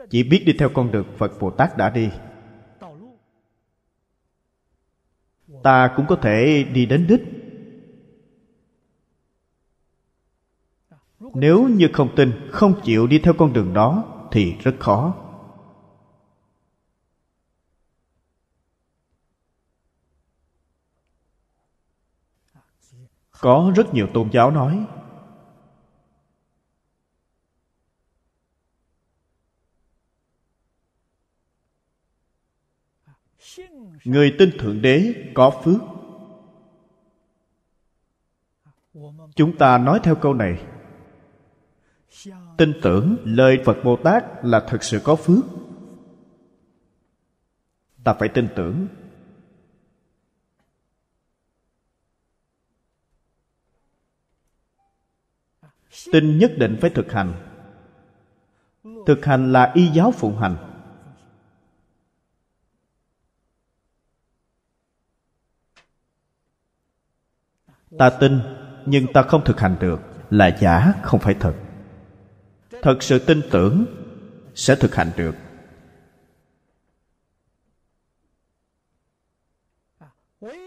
[0.10, 2.10] Chỉ biết đi theo con đường phật bồ tát đã đi.
[5.66, 7.22] Ta cũng có thể đi đến đích.
[11.36, 15.14] Nếu như không tin, không chịu đi theo con đường đó, thì rất khó.
[23.42, 24.86] Có rất nhiều tôn giáo nói
[34.06, 35.82] người tin thượng đế có phước.
[39.36, 40.66] Chúng ta nói theo câu này.
[42.58, 45.46] Tin tưởng lời phật bồ tát là thật sự có phước.
[48.04, 48.88] Ta phải tin tưởng.
[56.12, 57.34] Tin nhất định phải thực hành.
[59.08, 60.75] Thực hành là y giáo phụng hành.
[67.98, 68.40] Ta tin,
[68.86, 71.54] nhưng ta không thực hành được, là giả không phải thật.
[72.82, 73.86] Thật sự tin tưởng,
[74.56, 75.36] sẽ thực hành được.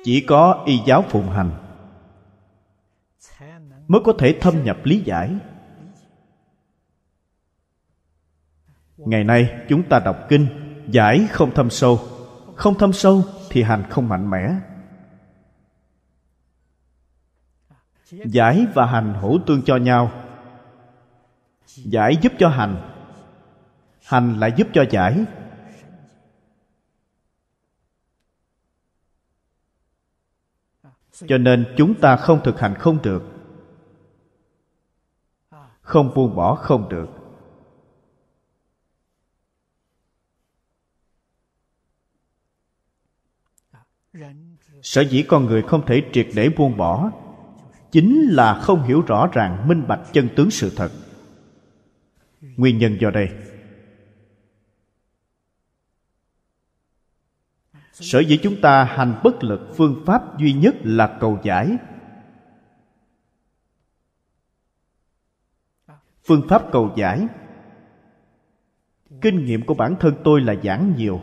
[0.05, 1.51] Chỉ có y giáo phụng hành
[3.89, 5.31] mới có thể thâm nhập lý giải.
[8.97, 10.47] Ngày nay, chúng ta đọc kinh,
[10.91, 12.01] giải không thâm sâu.
[12.57, 14.55] Không thâm sâu thì hành không mạnh mẽ.
[18.11, 20.25] Giải và hành hữu tương cho nhau.
[21.77, 22.95] Giải giúp cho hành
[24.09, 25.25] hành lại giúp cho giải.
[31.13, 33.23] Cho nên chúng ta không thực hành không được,
[35.81, 37.09] không buông bỏ không được.
[44.83, 47.11] Sở dĩ con người không thể triệt để buông bỏ
[48.01, 50.91] chính là không hiểu rõ ràng, minh bạch chân tướng sự thật.
[52.41, 53.29] Nguyên nhân do đây.
[57.93, 61.77] Sở dĩ chúng ta hành bất lực, phương pháp duy nhất là cầu giải.
[66.25, 67.27] Phương pháp cầu giải.
[69.21, 71.23] Kinh nghiệm của bản thân tôi là giảng nhiều.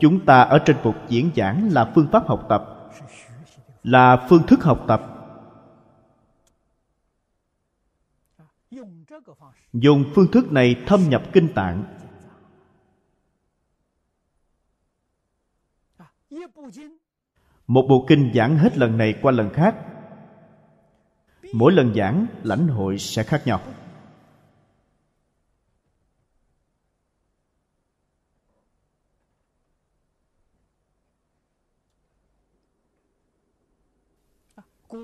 [0.00, 2.90] Chúng ta ở trên bục diễn giảng là phương pháp học tập,
[3.82, 5.02] là phương thức học tập.
[9.72, 11.84] Dùng phương thức này thâm nhập kinh tạng.
[17.66, 19.76] Một bộ kinh giảng hết lần này qua lần khác.
[21.52, 23.60] Mỗi lần giảng, lãnh hội sẽ khác nhau.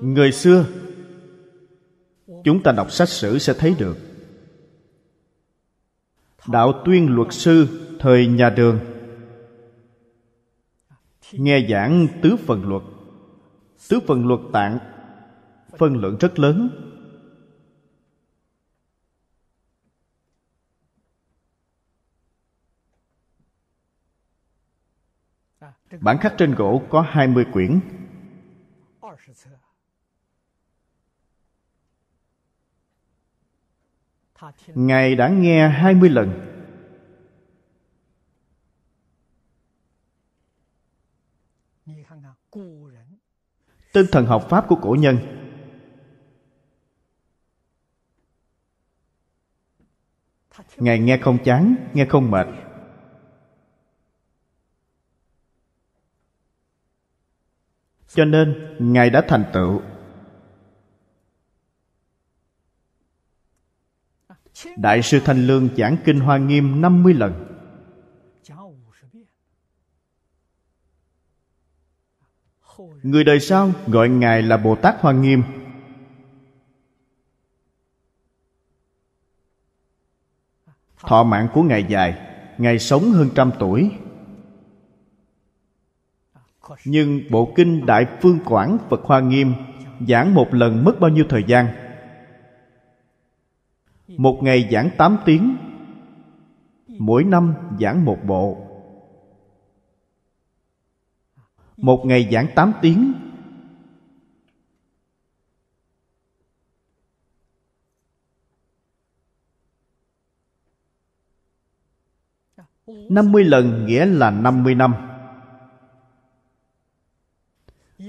[0.02, 0.66] Người xưa,
[2.44, 3.96] chúng ta đọc sách sử sẽ thấy được.
[6.48, 7.68] Đạo tuyên luật sư
[8.00, 8.78] thời nhà đường.
[11.32, 12.82] Nghe giảng tứ phần luật.
[13.88, 14.78] Tứ phần luật tạng
[15.78, 16.68] phân lượng rất lớn.
[26.00, 27.80] Bản khắc trên gỗ có 20 quyển.
[34.66, 36.50] Ngài đã nghe 20 lần.
[43.92, 45.18] Tinh thần học Pháp của cổ nhân.
[50.76, 52.46] Ngài nghe không chán, nghe không mệt.
[58.08, 59.82] Cho nên Ngài đã thành tựu.
[64.76, 67.54] Đại sư Thanh Lương giảng Kinh Hoa Nghiêm 50 lần.
[73.02, 75.42] Người đời sau gọi Ngài là Bồ Tát Hoa Nghiêm.
[81.00, 82.18] Thọ mạng của Ngài dài,
[82.58, 83.90] Ngài sống hơn trăm tuổi.
[86.84, 89.54] Nhưng bộ kinh Đại Phương Quảng Phật Hoa Nghiêm
[90.08, 91.83] Giảng một lần mất bao nhiêu thời gian?
[94.08, 95.56] Một ngày giảng 8 tiếng,
[96.98, 98.58] Mỗi năm giảng một bộ.
[101.76, 103.12] Một ngày giảng 8 tiếng,
[112.86, 114.94] năm mươi lần nghĩa là năm mươi năm.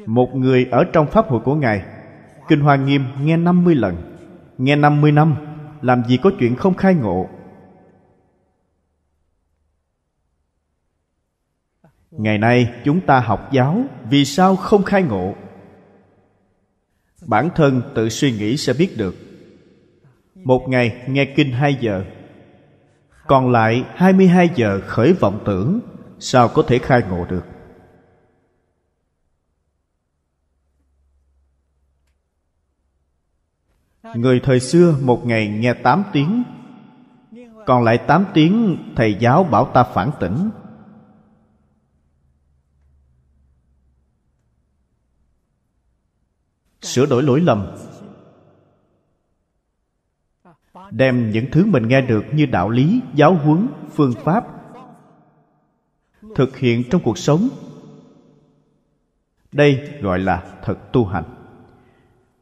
[0.06, 1.86] Một người ở trong Pháp hội của Ngài,
[2.48, 3.96] Kinh Hoa Nghiêm nghe năm mươi lần,
[4.58, 7.30] Nghe năm mươi năm làm gì có chuyện không khai ngộ?
[12.12, 15.34] Ngày nay chúng ta học giáo, vì sao không khai ngộ?
[17.28, 19.16] Bản thân tự suy nghĩ sẽ biết được.
[20.36, 22.06] Một ngày nghe kinh hai giờ,
[23.28, 25.80] còn lại 22 giờ khởi vọng tưởng,
[26.20, 27.55] sao có thể khai ngộ được?
[34.16, 36.44] Người thời xưa một ngày nghe 8 tiếng
[37.66, 40.50] Còn lại 8 tiếng thầy giáo bảo ta phản tỉnh.
[46.82, 47.76] Sửa đổi lỗi lầm
[50.92, 54.46] Đem những thứ mình nghe được như đạo lý, giáo huấn, phương pháp
[56.36, 57.50] Thực hiện trong cuộc sống.
[59.52, 61.24] Đây gọi là thật tu hành.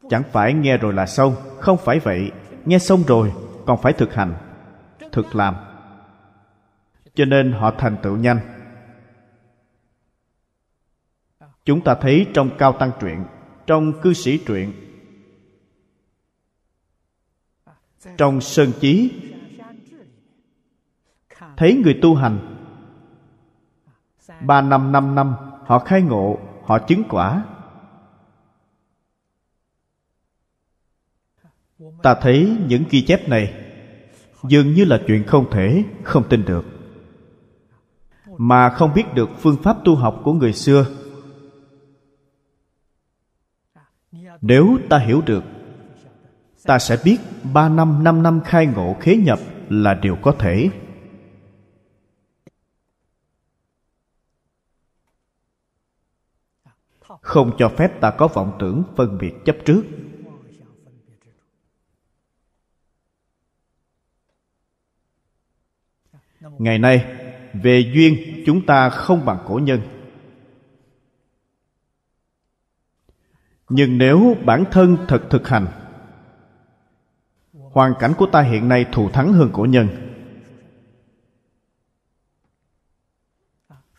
[0.09, 1.35] Chẳng phải nghe rồi là xong.
[1.63, 2.31] Không phải vậy,
[2.65, 3.33] Nghe xong rồi,
[3.65, 4.33] còn phải thực hành,
[5.11, 5.55] Thực làm.
[7.15, 8.39] Cho nên họ thành tựu nhanh.
[11.65, 13.25] Chúng ta thấy trong Cao Tăng truyện,
[13.67, 14.73] Trong Cư sĩ truyện,
[18.17, 19.21] Trong Sơn Chí,
[21.57, 22.39] Thấy người tu hành.
[24.41, 25.35] Ba năm năm năm,
[25.65, 27.45] Họ khai ngộ, Họ chứng quả.
[32.03, 33.53] Ta thấy những ghi chép này
[34.43, 36.65] dường như là chuyện không thể, không tin được.
[38.37, 40.85] Mà không biết được phương pháp tu học của người xưa.
[44.41, 45.43] Nếu ta hiểu được,
[46.63, 47.17] ta sẽ biết
[47.53, 49.39] ba năm năm năm khai ngộ khế nhập
[49.69, 50.69] là điều có thể.
[57.21, 59.83] Không cho phép ta có vọng tưởng phân biệt chấp trước.
[66.57, 67.05] Ngày nay,
[67.53, 69.81] về duyên, chúng ta không bằng cổ nhân.
[73.69, 75.67] Nhưng nếu bản thân thật thực hành,
[77.53, 79.87] hoàn cảnh của ta hiện nay thù thắng hơn cổ nhân.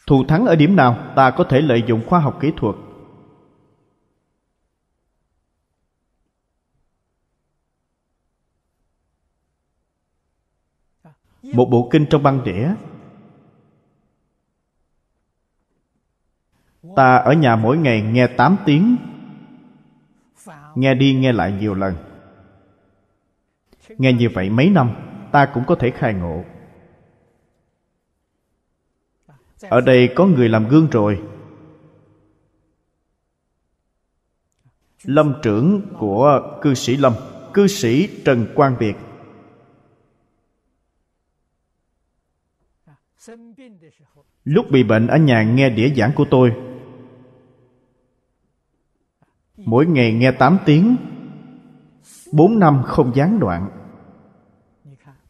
[0.07, 2.77] Thù thắng ở điểm nào, ta có thể lợi dụng khoa học kỹ thuật
[11.55, 12.75] một bộ kinh trong băng đĩa.
[16.97, 18.97] Ta ở nhà mỗi ngày nghe 8 tiếng.
[20.75, 21.95] Nghe đi nghe lại nhiều lần.
[23.89, 24.91] Nghe như vậy mấy năm,
[25.33, 26.45] ta cũng có thể khai ngộ.
[29.69, 31.23] Ở đây có người làm gương rồi.
[35.05, 37.13] Lâm trưởng của cư sĩ lâm,
[37.55, 38.95] cư sĩ trần quang Việt.
[44.45, 46.57] Lúc bị bệnh ở nhà nghe đĩa giảng của tôi.
[49.57, 50.97] Mỗi ngày nghe 8 tiếng.
[52.33, 53.71] 4 năm không gián đoạn.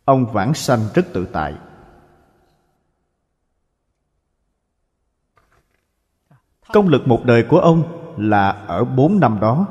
[0.04, 1.54] Ông vãng sanh rất tự tại.
[6.72, 7.82] Công lực một đời của ông
[8.18, 9.66] là ở 4 năm đó.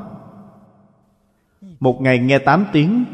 [1.80, 3.04] Một ngày nghe 8 tiếng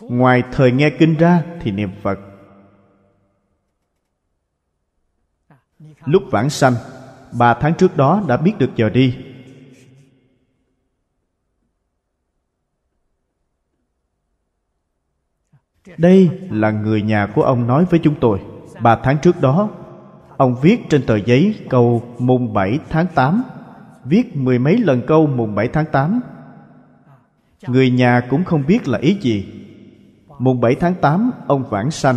[0.00, 2.18] ngoài thời nghe kinh ra thì niệm phật.
[6.04, 6.74] Lúc vãng sanh,
[7.38, 9.16] ba tháng trước đó đã biết được giờ đi.
[15.96, 18.40] Đây là người nhà của ông nói với chúng tôi.
[18.80, 19.70] Ba tháng trước đó,
[20.36, 23.42] ông viết trên tờ giấy câu mùng 7 tháng 8
[24.04, 26.20] viết mười mấy lần câu mùng 7 tháng 8
[27.66, 29.67] người nhà cũng không biết là ý gì
[30.38, 32.16] mùng 7 tháng 8 ông vãng sanh.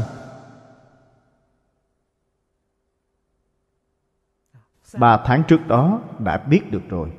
[4.99, 7.11] Ba tháng trước đó đã biết được rồi.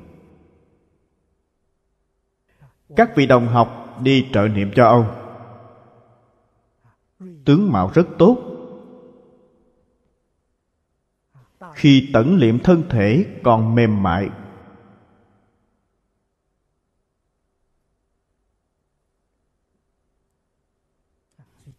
[2.95, 5.19] Các vị đồng học đi trợ niệm cho ông.
[7.45, 8.37] Tướng mạo rất tốt.
[11.73, 14.29] Khi tẩn liệm thân thể còn mềm mại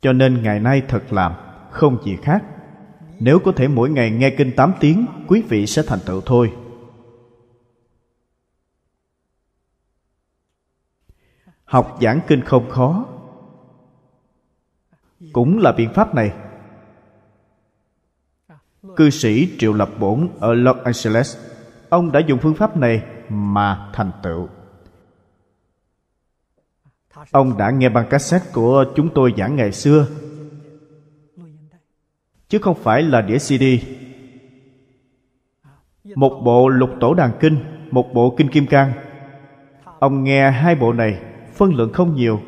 [0.05, 1.33] cho nên ngày nay thật làm,
[1.71, 2.45] không gì khác.
[3.21, 6.53] Nếu có thể mỗi ngày nghe kinh 8 tiếng, quý vị sẽ thành tựu thôi.
[11.65, 13.07] Học giảng kinh không khó.
[15.33, 16.33] Cũng là biện pháp này.
[18.97, 21.39] Cư sĩ triệu lập bổn ở los angeles,
[21.89, 24.49] ông đã dùng phương pháp này mà thành tựu.
[27.31, 30.07] Ông đã nghe băng cassette của chúng tôi giảng ngày xưa.
[32.49, 33.65] Chứ không phải là đĩa CD
[36.15, 37.59] Một bộ lục tổ đàn kinh,
[37.91, 38.93] Một bộ kinh kim cang.
[39.99, 41.23] Ông nghe hai bộ này,
[41.55, 42.41] Phân lượng không nhiều.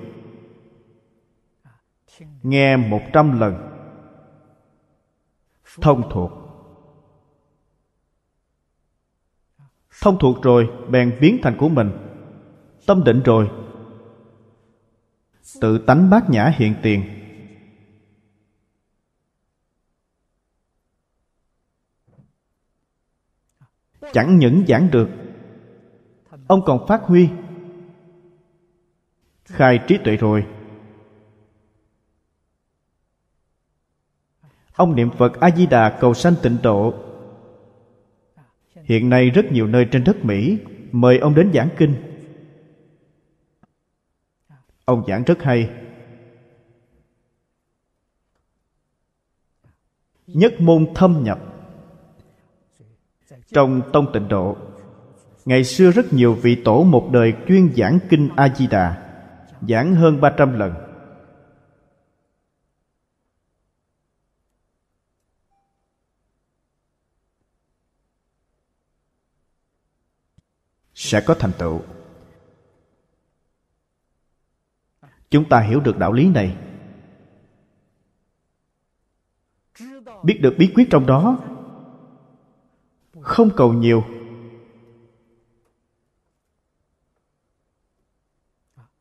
[2.43, 3.55] Nghe một trăm lần.
[5.81, 6.33] Thông thuộc.
[10.03, 11.91] Thông thuộc rồi, Bèn biến thành của mình.
[12.87, 13.51] Tâm định rồi
[15.61, 17.05] tự tánh bát nhã hiện tiền.
[24.13, 25.09] Chẳng những giảng được,
[26.47, 27.29] ông còn phát huy,
[29.45, 30.47] khai trí tuệ rồi.
[34.75, 36.95] Ông niệm phật a di đà cầu sanh tịnh độ.
[38.75, 40.59] Hiện nay rất nhiều nơi trên đất mỹ
[40.93, 42.16] mời ông đến giảng kinh
[44.87, 45.71] ông giảng rất hay.
[50.27, 51.39] Nhất môn thâm nhập.
[53.53, 54.57] Trong tông tịnh độ,
[55.45, 59.03] ngày xưa rất nhiều vị tổ một đời chuyên giảng kinh a di đà
[59.69, 60.75] giảng hơn 300 lần.
[70.95, 71.96] Sẽ có thành tựu.
[75.37, 76.57] chúng ta hiểu được đạo lý này.
[80.23, 81.39] Biết được bí quyết trong đó.
[83.21, 84.05] Không cầu nhiều.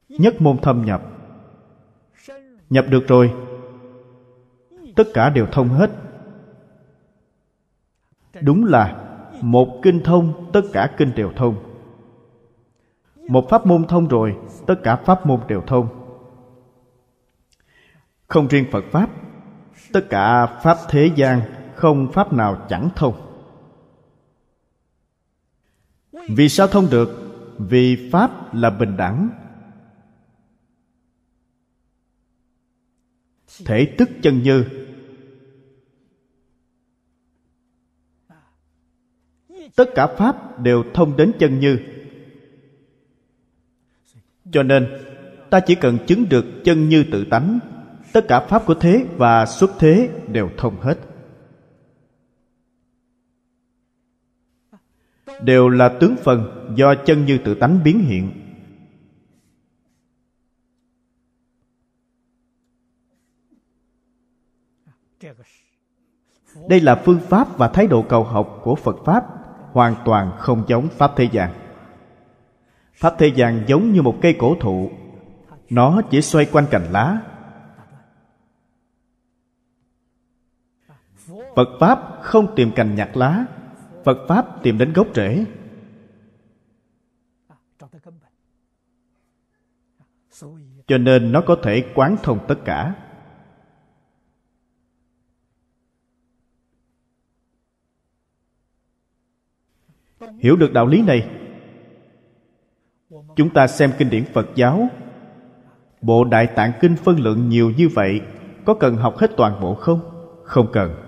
[0.09, 1.03] Nhất môn thâm nhập.
[2.69, 3.33] Nhập được rồi.
[4.95, 5.91] Tất cả đều thông hết.
[8.41, 11.55] Đúng là một kinh thông, tất cả kinh đều thông.
[13.27, 14.37] Một pháp môn thông rồi,
[14.67, 16.05] tất cả pháp môn đều thông
[18.27, 19.10] không riêng phật pháp,
[19.93, 21.41] tất cả pháp thế gian
[21.76, 23.26] không pháp nào chẳng thông.
[26.30, 27.10] Vì sao thông được?
[27.57, 29.30] Vì pháp là bình đẳng.
[33.65, 34.65] Thể tức chân như.
[39.76, 41.80] Tất cả pháp đều thông đến chân như.
[44.52, 44.88] Cho nên,
[45.49, 47.60] ta chỉ cần chứng được chân như tự tánh
[48.14, 50.98] tất cả pháp của thế và xuất thế đều thông hết.
[55.41, 58.32] Đều là tướng phần do chân như tự tánh biến hiện.
[66.69, 69.26] Đây là phương pháp và thái độ cầu học của phật pháp,
[69.72, 71.53] hoàn toàn không giống pháp thế gian.
[72.94, 74.91] Pháp thế gian giống như một cây cổ thụ.
[75.69, 77.22] Nó chỉ xoay quanh cành lá
[81.56, 83.45] phật pháp không tìm cành nhặt lá.
[84.03, 85.45] Phật pháp tìm đến gốc rễ.
[90.88, 92.95] Cho nên nó có thể quán thông tất cả.
[100.40, 101.30] Hiểu được đạo lý này?
[103.36, 104.88] Chúng ta xem kinh điển phật giáo.
[106.02, 108.22] Bộ đại tạng kinh phân lượng nhiều như vậy,
[108.65, 109.99] có cần học hết toàn bộ không?
[110.44, 111.05] Không cần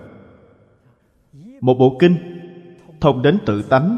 [1.61, 2.17] một bộ kinh,
[3.01, 3.97] thông đến tự tánh.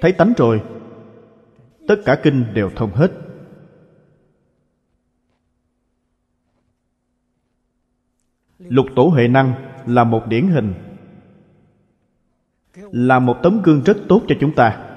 [0.00, 0.62] Thấy tánh rồi,
[1.88, 3.12] tất cả kinh đều thông hết.
[8.58, 9.54] Lục tổ huệ năng
[9.86, 10.74] là một điển hình,
[12.76, 14.90] là một tấm gương rất tốt cho chúng ta.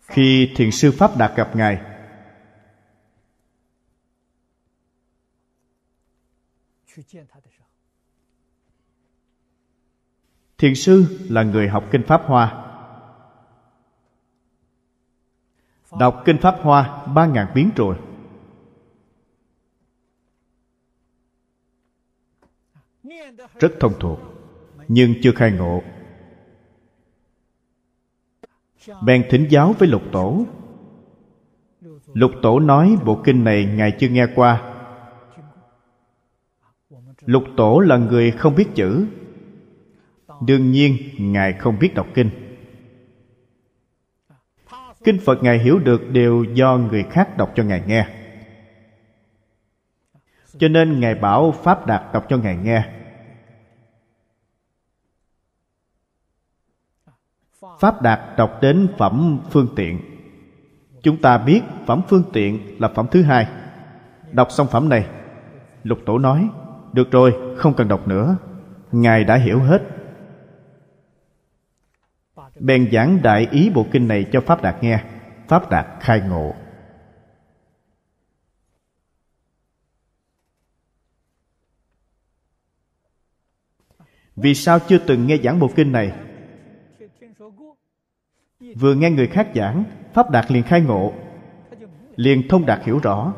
[0.00, 1.93] Khi thiền sư pháp đạt gặp ngài
[10.58, 12.60] thiền sư là người học kinh pháp hoa.
[15.98, 17.96] Đọc kinh pháp hoa ba ngàn biến rồi.
[23.60, 24.18] Rất thông thuộc
[24.88, 25.82] nhưng chưa khai ngộ.
[29.04, 30.44] Bèn thỉnh giáo với lục tổ.
[32.12, 34.73] Lục tổ nói bộ kinh này ngài chưa nghe qua
[37.26, 39.06] lục tổ là người không biết chữ.
[40.46, 42.30] Đương nhiên, ngài không biết đọc kinh.
[45.04, 48.06] Kinh phật ngài hiểu được đều do người khác đọc cho ngài nghe.
[50.58, 52.84] Cho nên ngài bảo pháp đạt đọc cho ngài nghe.
[57.80, 60.00] Pháp đạt đọc đến phẩm phương tiện.
[61.02, 63.48] Chúng ta biết phẩm phương tiện là phẩm thứ hai.
[64.32, 65.06] Đọc xong phẩm này,
[65.82, 66.48] lục tổ nói
[66.94, 68.36] được rồi, không cần đọc nữa.
[68.92, 69.82] Ngài đã hiểu hết.
[72.60, 75.04] Bèn giảng đại ý bộ kinh này cho Pháp Đạt nghe.
[75.48, 76.54] Pháp Đạt khai ngộ.
[84.36, 86.12] Vì sao chưa từng nghe giảng bộ kinh này?
[88.60, 91.12] Vừa nghe người khác giảng, Pháp Đạt liền khai ngộ,
[92.16, 93.34] liền thông đạt hiểu rõ.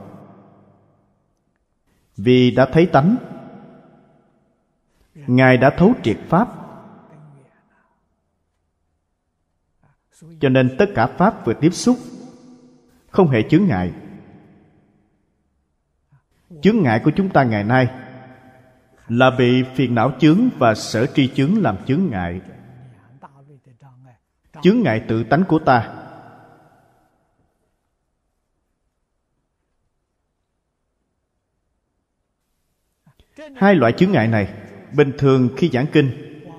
[2.16, 3.16] Vì đã thấy tánh
[5.16, 6.48] ngài đã thấu triệt pháp.
[10.40, 11.96] Cho nên tất cả pháp vừa tiếp xúc,
[13.10, 13.92] không hề chướng ngại.
[16.62, 17.88] Chướng ngại của chúng ta ngày nay
[19.08, 22.40] là bị phiền não chướng và sở tri chướng làm chướng ngại.
[24.62, 25.92] Chướng ngại tự tánh của ta.
[33.56, 34.65] Hai loại chướng ngại này
[34.96, 36.10] bình thường khi giảng kinh,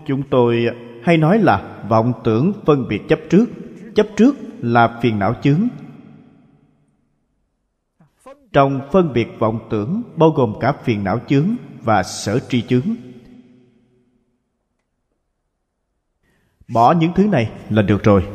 [0.06, 0.66] chúng tôi
[1.04, 3.46] hay nói là vọng tưởng phân biệt chấp trước.
[3.96, 5.68] Chấp trước là phiền não chướng.
[8.54, 12.96] Trong phân biệt vọng tưởng bao gồm cả phiền não chướng và sở tri chướng.
[16.68, 18.28] Bỏ những thứ này là được rồi,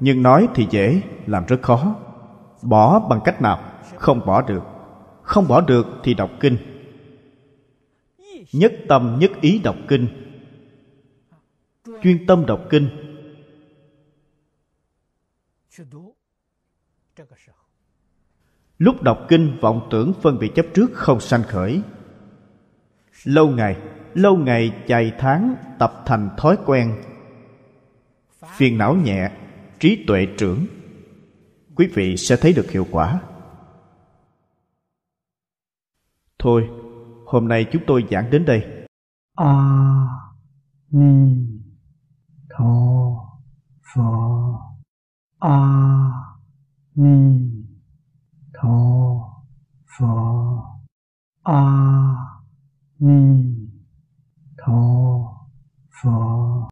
[0.00, 1.94] nhưng nói thì dễ, làm rất khó.
[2.62, 3.58] Bỏ bằng cách nào?
[3.96, 4.62] Không bỏ được.
[5.22, 6.73] Không bỏ được thì đọc kinh
[8.54, 10.06] nhất tâm, nhất ý đọc kinh.
[12.02, 12.88] Chuyên tâm đọc kinh.
[18.78, 21.82] Lúc đọc kinh, vọng tưởng phân biệt chấp trước không sanh khởi.
[23.24, 23.76] Lâu ngày
[24.14, 27.02] lâu ngày dài tháng tập thành thói quen.
[28.56, 29.30] Phiền não nhẹ,
[29.80, 30.66] trí tuệ trưởng.
[31.74, 33.20] Quý vị sẽ thấy được hiệu quả.
[36.38, 36.68] Thôi
[37.26, 38.86] Hôm nay chúng tôi giảng đến đây.
[39.36, 40.06] A à,
[40.90, 41.46] Ni
[42.50, 42.64] Tho
[43.94, 44.02] Phở
[45.38, 46.10] A à,
[46.94, 47.50] Ni
[48.54, 48.76] Tho
[49.98, 50.06] Phở
[51.42, 52.14] A à,
[52.98, 53.44] Ni
[54.58, 54.82] Tho
[56.02, 56.54] Phở